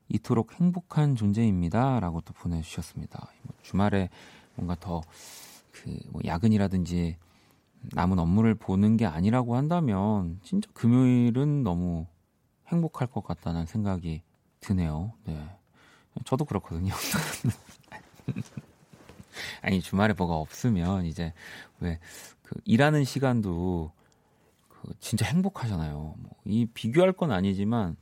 [0.08, 2.00] 이토록 행복한 존재입니다.
[2.00, 3.28] 라고 또 보내주셨습니다.
[3.44, 4.10] 뭐 주말에
[4.56, 5.02] 뭔가 더
[5.84, 7.18] 그뭐 야근이라든지
[7.94, 12.06] 남은 업무를 보는 게 아니라고 한다면 진짜 금요일은 너무
[12.68, 14.22] 행복할 것 같다는 생각이
[14.60, 15.14] 드네요.
[15.26, 15.40] 네.
[16.26, 16.94] 저도 그렇거든요.
[19.62, 21.34] 아니 주말에 뭐가 없으면 이제
[21.80, 22.00] 왜
[22.44, 23.92] 그 일하는 시간도
[24.70, 26.16] 그 진짜 행복하잖아요.
[26.18, 27.96] 뭐 이 비교할 건 아니지만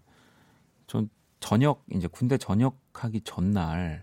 [0.87, 1.09] 전
[1.41, 3.99] 저녁 이제 군대 전역하기 전날이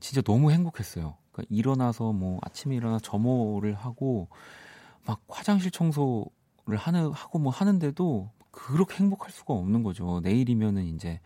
[0.00, 1.16] 진짜 너무 행복했어요.
[1.38, 4.28] 그러니까 일어나서 뭐 아침에 일어나 점호를 하고
[5.06, 10.18] 막 화장실 청소를 하는 하고 뭐 하는데도 그렇게 행복할 수가 없는 거죠.
[10.22, 11.20] 내일이면은 이제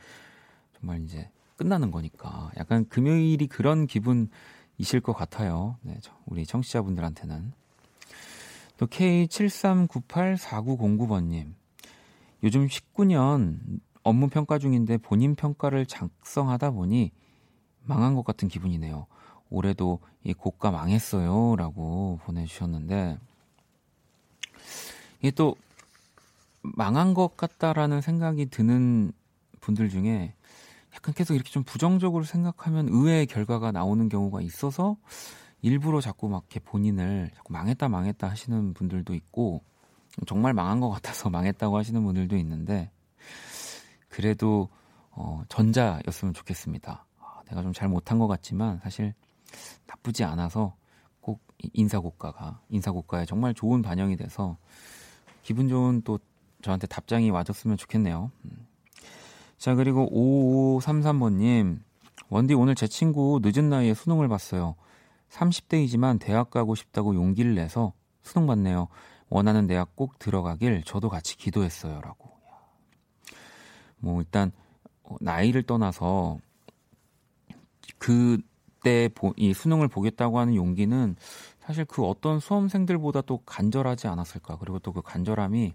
[0.79, 5.79] 정말 이제 끝나는 거니까 약간 금요일이 그런 기분이실 것 같아요.
[5.81, 7.55] 네, 우리 청취자분들한테는
[8.77, 11.55] 또 K73984909번님
[12.43, 13.61] 요즘 19년
[14.03, 17.13] 업무 평가 중인데 본인 평가를 작성하다 보니
[17.85, 19.07] 망한 것 같은 기분이네요.
[19.53, 21.57] 올해도 이 고가 망했어요.
[21.57, 23.19] 라고 보내주셨는데,
[25.21, 25.55] 이게 또
[26.63, 29.13] 망한 것 같다라는 생각이 드는
[29.61, 30.35] 분들 중에
[30.95, 34.97] 약간 계속 이렇게 좀 부정적으로 생각하면 의외의 결과가 나오는 경우가 있어서
[35.63, 39.63] 일부러 자꾸 막 이렇게 본인을 자꾸 망했다 망했다 하시는 분들도 있고
[40.27, 42.91] 정말 망한 것 같아서 망했다고 하시는 분들도 있는데
[44.09, 44.69] 그래도
[45.11, 47.07] 어, 전자였으면 좋겠습니다.
[47.21, 49.15] 아, 내가 좀 잘 못한 것 같지만 사실
[49.87, 50.75] 나쁘지 않아서
[51.21, 51.41] 꼭
[51.73, 54.57] 인사고가가 인사고가에 정말 좋은 반영이 돼서
[55.43, 56.19] 기분 좋은 또
[56.63, 58.31] 저한테 답장이 와줬으면 좋겠네요.
[58.45, 58.67] 음.
[59.59, 60.09] 자 그리고
[60.81, 61.81] 5533번님
[62.29, 64.75] 원디 오늘 제 친구 늦은 나이에 수능을 봤어요.
[65.31, 67.93] 30대이지만 대학 가고 싶다고 용기를 내서
[68.23, 68.89] 수능 봤네요.
[69.29, 72.31] 원하는 대학 꼭 들어가길 저도 같이 기도했어요라고.
[73.99, 74.53] 뭐 일단
[75.05, 76.39] 어, 나이를 떠나서
[77.99, 78.39] 그
[78.83, 81.17] 때 이 수능을 보겠다고 하는 용기는
[81.61, 84.57] 사실 그 어떤 수험생들보다 또 간절하지 않았을까.
[84.59, 85.75] 그리고 또 그 간절함이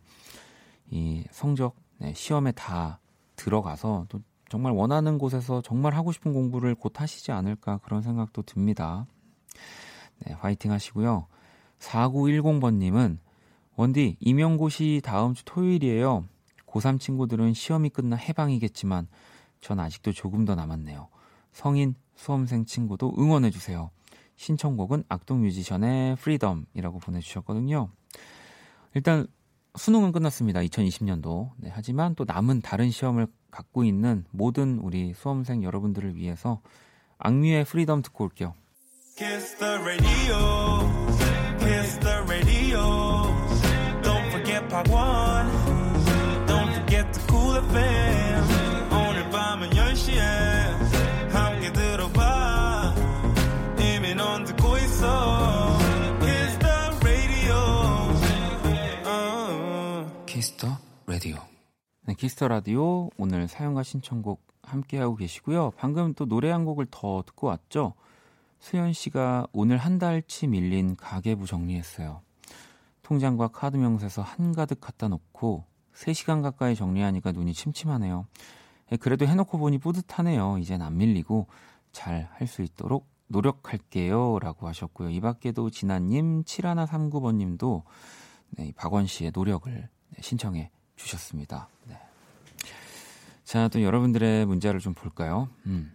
[0.92, 3.00] 이 성적 네, 시험에 다
[3.36, 9.06] 들어가서 또 정말 원하는 곳에서 정말 하고 싶은 공부를 곧 하시지 않을까 그런 생각도 듭니다.
[10.26, 11.28] 네, 화이팅 하시고요.
[11.80, 13.18] 4910번님은
[13.76, 16.26] 원디 임용고시 다음 주 토요일이에요.
[16.66, 19.08] 고3 친구들은 시험이 끝나 해방이겠지만
[19.62, 21.08] 전 아직도 조금 더 남았네요.
[21.52, 23.90] 성인 수험생 친구도 응원해주세요.
[24.36, 27.90] 신청곡은 악동 뮤지션의 Freedom이라고 보내주셨거든요.
[28.94, 29.28] 일단
[29.76, 30.60] 수능은 끝났습니다.
[30.60, 31.52] 2020년도.
[31.58, 36.62] 네, 하지만 또 남은 다른 시험을 갖고 있는 모든 우리 수험생 여러분들을 위해서
[37.20, 38.54] 악뮤의 프리덤 듣고 올게요.
[39.16, 40.38] Kiss the radio.
[41.60, 42.82] Kiss the radio.
[44.04, 45.68] Don't forget part one.
[47.58, 48.44] FM
[48.92, 50.57] 오늘 밤은 10시에
[60.26, 60.74] Kiss the
[61.08, 61.38] radio
[62.06, 65.72] 네, 키스터 라디오 오늘 사연과 신청곡 함께하고 계시고요.
[65.78, 67.94] 방금 또 노래 한 곡을 더 듣고 왔죠.
[68.60, 72.22] 수현 씨가 오늘 한 달치 밀린 가계부 정리했어요.
[73.04, 78.26] 통장과 카드 명세서 한가득 갖다 놓고 3시간 가까이 정리하니까 눈이 침침하네요.
[78.92, 80.58] 예, 그래도 해놓고 보니 뿌듯하네요.
[80.60, 81.48] 이젠 안 밀리고
[81.92, 84.40] 잘 할 수 있도록 노력할게요.
[84.40, 85.10] 라고 하셨고요.
[85.10, 87.84] 이 밖에도 진아님, 7139번님도
[88.52, 91.70] 네, 박원 씨의 노력을 네, 신청해 주셨습니다.
[91.86, 91.98] 네.
[93.44, 95.50] 자, 또 여러분들의 문자를 좀 볼까요?
[95.66, 95.94] 음.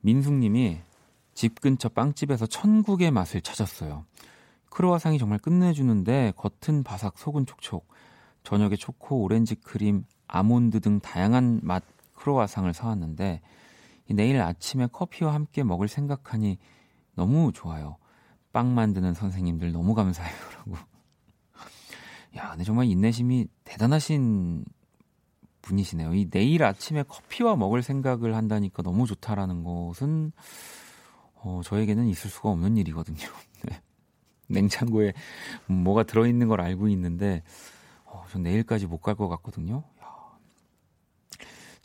[0.00, 0.80] 민숙님이
[1.34, 4.04] 집 근처 빵집에서 천국의 맛을 찾았어요.
[4.70, 7.88] 크로와상이 정말 끝내주는데 겉은 바삭 속은 촉촉.
[8.42, 11.82] 저녁에 초코, 오렌지 크림, 아몬드 등 다양한 맛
[12.14, 13.40] 크로와상을 사왔는데
[14.14, 16.58] 내일 아침에 커피와 함께 먹을 생각하니
[17.14, 17.96] 너무 좋아요.
[18.52, 20.72] 빵 만드는 선생님들 너무 감사해요라고.
[22.36, 24.64] 야, 근데 정말 인내심이 대단하신
[25.62, 26.14] 분이시네요.
[26.14, 30.32] 이 내일 아침에 커피와 먹을 생각을 한다니까 너무 좋다라는 것은
[31.34, 33.18] 어, 저에게는 있을 수가 없는 일이거든요.
[33.68, 33.80] 네.
[34.48, 35.12] 냉장고에
[35.66, 37.42] 뭐가 들어있는 걸 알고 있는데
[38.30, 39.84] 전 내일까지 못 갈 것 같거든요.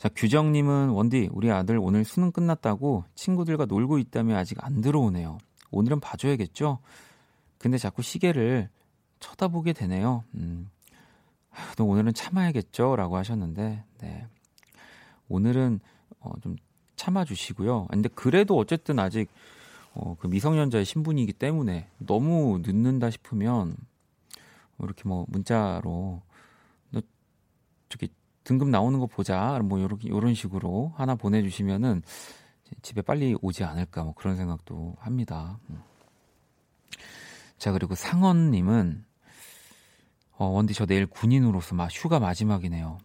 [0.02, 5.38] 자, 규정님은 원디, 우리 아들 오늘 수능 끝났다고 친구들과 놀고 있다며 아직 안 들어오네요.
[5.70, 6.80] 오늘은 봐줘야겠죠?
[7.56, 8.68] 근데 자꾸 시계를
[9.20, 10.24] 쳐다보게 되네요.
[10.34, 10.68] 음,
[11.52, 12.96] 아휴, 오늘은 참아야겠죠?
[12.96, 14.26] 라고 하셨는데, 네.
[15.28, 15.78] 오늘은
[16.18, 16.56] 어, 좀
[16.96, 17.86] 참아주시고요.
[17.88, 19.28] 근데 그래도 어쨌든 아직
[19.94, 23.76] 어, 그 미성년자의 신분이기 때문에 너무 늦는다 싶으면
[24.78, 26.22] 뭐 이렇게 뭐 문자로
[26.90, 27.00] 너
[27.88, 28.08] 저기
[28.44, 32.02] 등급 나오는 거 보자 뭐 요렇게 요런 식으로 하나 보내 주시면은
[32.80, 35.58] 집에 빨리 오지 않을까 뭐 그런 생각도 합니다.
[35.70, 35.80] 음.
[37.58, 39.04] 자 그리고 상원 님은
[40.36, 42.98] 어, 원디 저 내일 군인으로서 막 휴가 마지막이네요.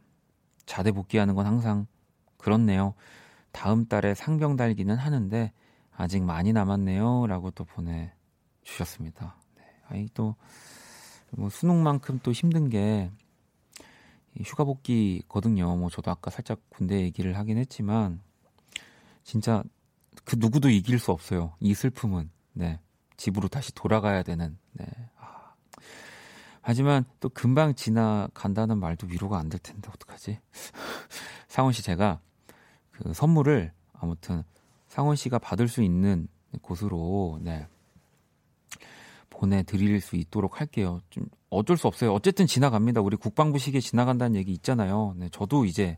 [0.65, 1.85] 자대 복귀하는 건 항상
[2.37, 2.93] 그렇네요.
[3.51, 5.51] 다음 달에 상병 달기는 하는데
[5.95, 8.11] 아직 많이 남았네요라고 또 보내
[8.63, 9.35] 주셨습니다.
[9.55, 13.11] 네, 아이 또뭐 수능만큼 또 힘든 게
[14.43, 15.75] 휴가 복귀거든요.
[15.75, 18.21] 뭐 저도 아까 살짝 군대 얘기를 하긴 했지만
[19.23, 19.63] 진짜
[20.25, 21.53] 그 누구도 이길 수 없어요.
[21.59, 22.79] 이 슬픔은 네
[23.17, 24.85] 집으로 다시 돌아가야 되는 네.
[25.17, 25.53] 아.
[26.61, 30.39] 하지만 또 금방 지나간다는 말도 위로가 안 될 텐데 어떡하지?
[31.47, 32.19] 상원 씨 제가
[32.91, 34.43] 그 선물을 아무튼
[34.87, 36.27] 상원 씨가 받을 수 있는
[36.61, 37.67] 곳으로 네.
[39.37, 40.99] 보내드릴 수 있도록 할게요.
[41.09, 42.13] 좀 어쩔 수 없어요.
[42.13, 43.01] 어쨌든 지나갑니다.
[43.01, 45.13] 우리 국방부 시기에 지나간다는 얘기 있잖아요.
[45.17, 45.97] 네, 저도 이제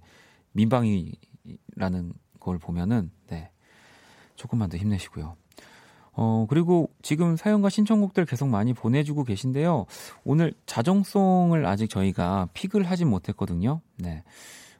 [0.52, 3.50] 민방위라는 걸 보면은 네,
[4.36, 5.36] 조금만 더 힘내시고요.
[6.14, 9.86] 어, 그리고 지금 사연과 신청곡들 계속 많이 보내주고 계신데요.
[10.26, 13.80] 오늘 자정송을 아직 저희가 픽을 하진 못했거든요.
[13.98, 14.24] 네.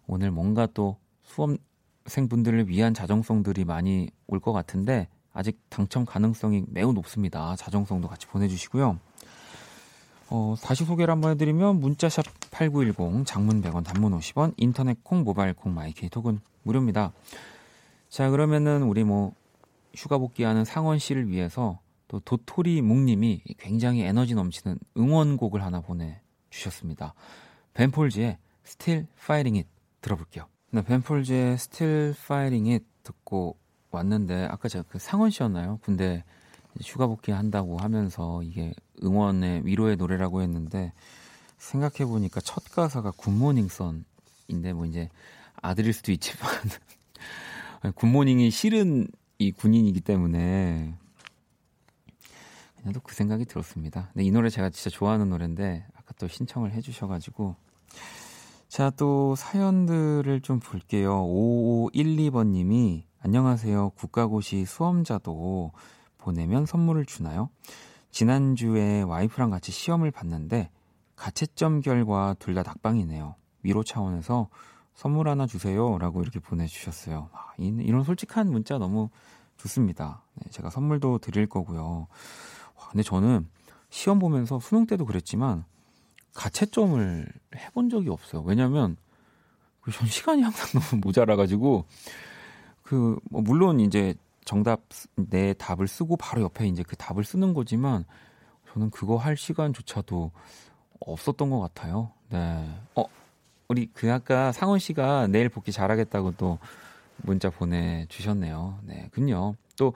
[0.06, 1.56] 오늘 뭔가 또 수험,
[2.04, 7.56] 학생분들을 위한 자정송들이 많이 올 것 같은데 아직 당첨 가능성이 매우 높습니다.
[7.56, 9.00] 자정송도 같이 보내주시고요.
[10.32, 15.74] 어, 다시 소개를 한번 해드리면 문자샵 8910 장문 100원 단문 50원 인터넷 콩 모바일 콩
[15.74, 17.14] 마이케이 톡은 무료입니다.
[18.10, 19.34] 자 그러면은 우리 뭐
[19.96, 27.14] 휴가 복귀하는 상원 씨를 위해서 또 도토리 묵님이 굉장히 에너지 넘치는 응원곡을 하나 보내주셨습니다.
[27.74, 29.70] 벤폴즈의 Still Fighting It
[30.02, 30.46] 들어볼게요.
[30.72, 33.58] 네, 벤폴즈의 Still Fighting It 듣고
[33.92, 35.80] 왔는데 아까 제가 그 상원 씨였나요?
[35.84, 36.24] 군대
[36.84, 38.74] 휴가 복귀 한다고 하면서 이게
[39.04, 40.94] 응원의 위로의 노래라고 했는데
[41.58, 45.10] 생각해 보니까 첫 가사가 굿모닝 선인데 뭐 이제
[45.62, 46.50] 아들일 수도 있지만
[47.96, 49.08] 굿모닝이 싫은
[49.40, 50.94] 이 군인이기 때문에
[52.78, 54.10] 그냥 또 그 생각이 들었습니다.
[54.14, 57.56] 근데 이 노래 제가 진짜 좋아하는 노래인데 아까 또 신청을 해주셔가지고
[58.70, 61.26] 자, 또 사연들을 좀 볼게요.
[61.26, 63.92] 5512번님이 안녕하세요.
[63.92, 65.72] 국가고시 수험자도
[66.18, 67.50] 보내면 선물을 주나요?
[68.12, 70.70] 지난주에 와이프랑 같이 시험을 봤는데
[71.16, 73.36] 가채점 결과 둘 다 낙방이네요.
[73.64, 74.48] 위로 차원에서
[74.96, 75.98] 선물 하나 주세요.
[75.98, 77.30] 라고 이렇게 보내주셨어요.
[77.34, 79.10] 아, 이런 솔직한 문자 너무
[79.58, 80.24] 좋습니다.
[80.36, 82.08] 네, 제가 선물도 드릴 거고요.
[82.76, 83.50] 와, 근데 저는
[83.90, 85.66] 시험 보면서 수능 때도 그랬지만
[86.34, 88.44] 가채점을 해본 적이 없어요.
[88.44, 88.96] 왜냐면
[89.82, 91.86] 그전 시간이 항상 너무 모자라가지고
[92.90, 94.16] 그 뭐 물론 이제
[94.46, 94.82] 정답
[95.16, 98.04] 내 답을 쓰고 바로 옆에 이제 그 답을 쓰는 거지만
[98.74, 100.32] 저는 그거 할 시간조차도
[101.00, 102.12] 없었던 것 같아요.
[102.30, 102.68] 네.
[102.96, 103.06] 어
[103.68, 106.58] 우리 그 아까 상원 씨가 내일 복귀 잘하겠다고 또
[107.18, 108.80] 문자 보내 주셨네요.
[108.86, 109.56] 네, 군요.
[109.78, 109.94] 또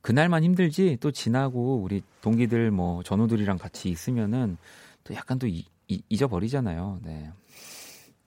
[0.00, 4.56] 그날만 힘들지 또 지나고 우리 동기들 뭐 전우들이랑 같이 있으면은
[5.04, 7.00] 또 약간 또 이, 이, 잊어버리잖아요.
[7.04, 7.30] 네.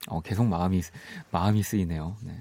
[0.08, 0.80] 어, 계속 마음이,
[1.32, 2.16] 마음이 쓰이네요.
[2.22, 2.32] 네.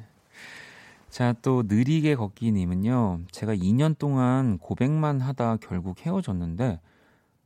[1.16, 3.22] 자, 또 느리게 걷기 님은요.
[3.32, 6.82] 제가 2년 동안 고백만 하다 결국 헤어졌는데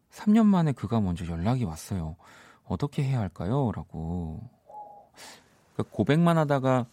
[0.10, 2.16] 3년 만에 그가 먼저 연락이 왔어요.
[2.64, 3.72] 어떻게 해야 할까요?
[3.76, 4.42] 라고.
[5.76, 6.88] 그러니까 고백만 하다가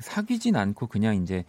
[0.00, 1.44] 사귀진 않고 그냥 이제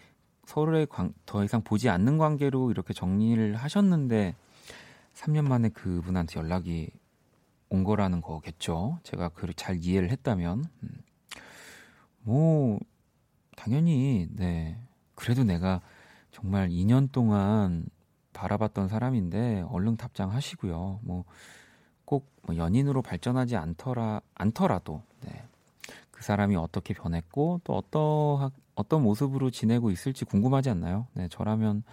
[0.45, 4.35] 서로의 관, 더 이상 보지 않는 관계로 이렇게 정리를 하셨는데
[5.15, 6.91] 3년 만에 그분한테 연락이
[7.69, 8.99] 온 거라는 거겠죠.
[9.01, 10.65] 제가 그를 잘 이해를 했다면.
[10.83, 10.89] 음.
[12.19, 12.79] 뭐,
[13.61, 14.75] 당연히, 네.
[15.13, 15.81] 그래도 내가
[16.31, 17.85] 정말 2년 동안
[18.33, 21.01] 바라봤던 사람인데 얼른 답장하시고요.
[21.03, 21.25] 뭐,
[22.05, 25.43] 꼭뭐 연인으로 발전하지 않더라, 않더라도, 네.
[26.09, 31.05] 그 사람이 어떻게 변했고 또 어떠, 어떤 모습으로 지내고 있을지 궁금하지 않나요?
[31.13, 31.27] 네.
[31.27, 31.83] 저라면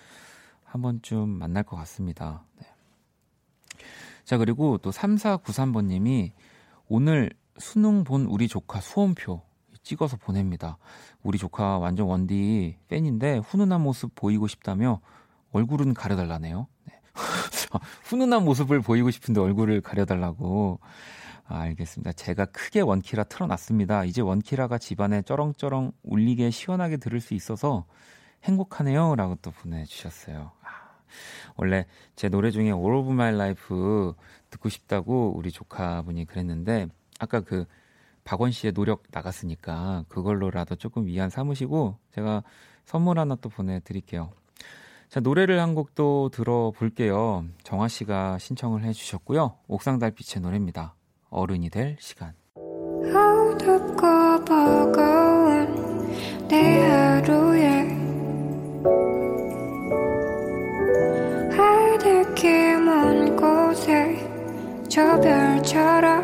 [0.64, 2.44] 한 번쯤 만날 것 같습니다.
[2.58, 2.66] 네.
[4.24, 6.32] 자, 그리고 또 3493번 님이
[6.86, 9.42] 오늘 수능 본 우리 조카 수험표
[9.88, 10.76] 찍어서 보냅니다.
[11.22, 15.00] 우리 조카 완전 원디 팬인데 훈훈한 모습 보이고 싶다며
[15.50, 16.66] 얼굴은 가려달라네요.
[16.84, 17.00] 네.
[18.04, 20.80] 훈훈한 모습을 보이고 싶은데 얼굴을 가려달라고.
[21.46, 22.12] 아, 알겠습니다.
[22.12, 24.04] 제가 크게 원키라 틀어놨습니다.
[24.04, 27.86] 이제 원키라가 집안에 쩌렁쩌렁 울리게 시원하게 들을 수 있어서
[28.44, 29.16] 행복하네요.
[29.16, 30.52] 라고 또 보내주셨어요.
[30.60, 30.68] 아,
[31.56, 34.12] 원래 제 노래 중에 All of My Life
[34.50, 37.64] 듣고 싶다고 우리 조카분이 그랬는데 아까 그
[38.28, 42.42] 박원 씨의 노력 나갔으니까 그걸로라도 조금 위안 삼으시고 제가
[42.84, 44.30] 선물 하나 또 보내드릴게요.
[45.08, 47.46] 자, 노래를 한 곡 또 들어볼게요.
[47.62, 49.56] 정화 씨가 신청을 해주셨고요.
[49.66, 50.94] 옥상 달빛의 노래입니다.
[51.30, 52.34] 어른이 될 시간.
[52.58, 56.08] 어둡고 버거운
[56.48, 57.88] 내 하루에
[61.56, 64.18] 하늘길 먼 곳에
[64.90, 66.17] 저 별처럼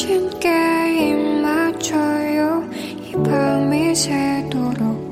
[0.00, 2.64] 당신께 입 맞춰요.
[2.72, 5.10] 이 밤이 새도록.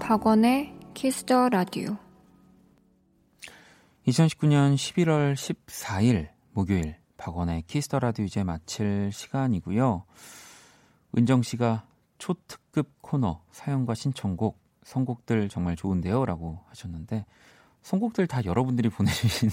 [0.00, 1.96] 박원의 Kiss the Radio
[4.08, 10.04] 2019년 11월 14일 목요일 박원의 Kiss the Radio 이제 마칠 시간이고요.
[11.16, 11.86] 은정 씨가
[12.18, 17.26] 초특급 코너 사연과 신청곡 선곡들 정말 좋은데요라고 하셨는데
[17.82, 19.50] 선곡들 다 여러분들이 보내주신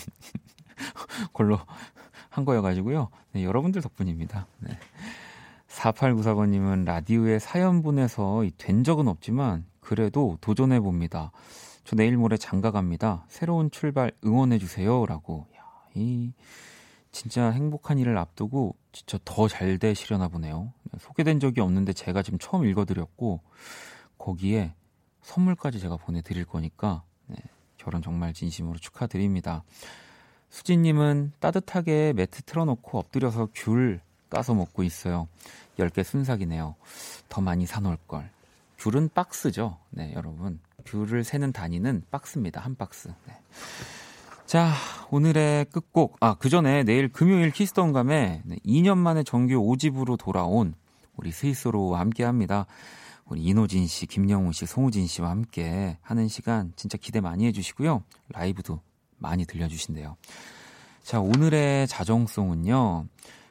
[1.31, 1.59] 걸로
[2.29, 3.09] 한 거여가지고요.
[3.33, 4.47] 네, 여러분들 덕분입니다.
[4.59, 4.77] 네.
[5.67, 11.31] 4894번님은 라디오에 사연 보내서 된 적은 없지만 그래도 도전해 봅니다.
[11.83, 13.25] 저 내일 모레 장가 갑니다.
[13.27, 15.47] 새로운 출발 응원해 주세요라고.
[15.55, 15.61] 야,
[15.95, 16.33] 이
[17.11, 20.73] 진짜 행복한 일을 앞두고 진짜 더 잘 되시려나 보네요.
[20.99, 23.41] 소개된 적이 없는데 제가 지금 처음 읽어드렸고
[24.17, 24.73] 거기에
[25.21, 27.37] 선물까지 제가 보내드릴 거니까 네,
[27.77, 29.63] 결혼 정말 진심으로 축하드립니다.
[30.49, 35.27] 수진님은 따뜻하게 매트 틀어놓고 엎드려서 귤 까서 먹고 있어요.
[35.77, 36.75] 10개 순삭이네요.
[37.29, 38.29] 더 많이 사놓을 걸.
[38.77, 39.77] 귤은 박스죠.
[39.89, 40.59] 네, 여러분.
[40.85, 42.61] 뷰를 세는 단위는 박스입니다.
[42.61, 43.09] 한 박스.
[43.27, 43.33] 네.
[44.45, 44.71] 자,
[45.11, 46.17] 오늘의 끝곡.
[46.21, 50.73] 아, 그 전에 내일 금요일 키스톤 감에 2년 만에 정규 5집으로 돌아온
[51.15, 52.65] 우리 스윗소로우와 함께 합니다.
[53.25, 58.03] 우리 인호진 씨, 김영우 씨, 송우진 씨와 함께 하는 시간 진짜 기대 많이 해주시고요.
[58.29, 58.79] 라이브도
[59.19, 60.17] 많이 들려주신대요.
[61.03, 63.05] 자, 오늘의 자정송은요.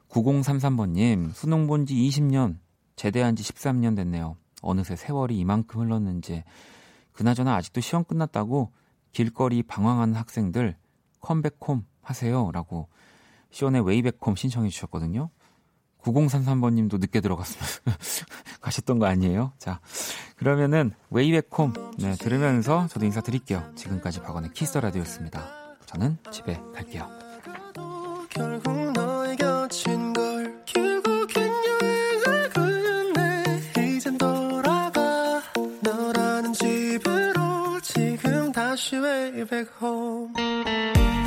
[0.08, 2.58] 9033번님, 수능 본 지 20년,
[2.96, 4.36] 제대한 지 13년 됐네요.
[4.62, 6.44] 어느새 세월이 이만큼 흘렀는지
[7.12, 8.72] 그나저나 아직도 시험 끝났다고
[9.12, 10.76] 길거리 방황하는 학생들
[11.20, 12.50] come back home 하세요.
[12.52, 12.88] 라고
[13.50, 15.30] 숀의 Way Back Home 신청해 주셨거든요.
[16.12, 17.68] 9033번 님도 늦게 들어갔으면
[18.60, 19.52] 가셨던 거 아니에요?
[19.58, 19.80] 자,
[20.36, 23.72] 그러면은 Way Back Home 네, 들으면서 저도 인사드릴게요.
[23.74, 25.44] 지금까지 박원의 Kiss the Radio였습니다.
[25.86, 27.08] 저는 집에 갈게요.
[39.38, 41.17] way back home.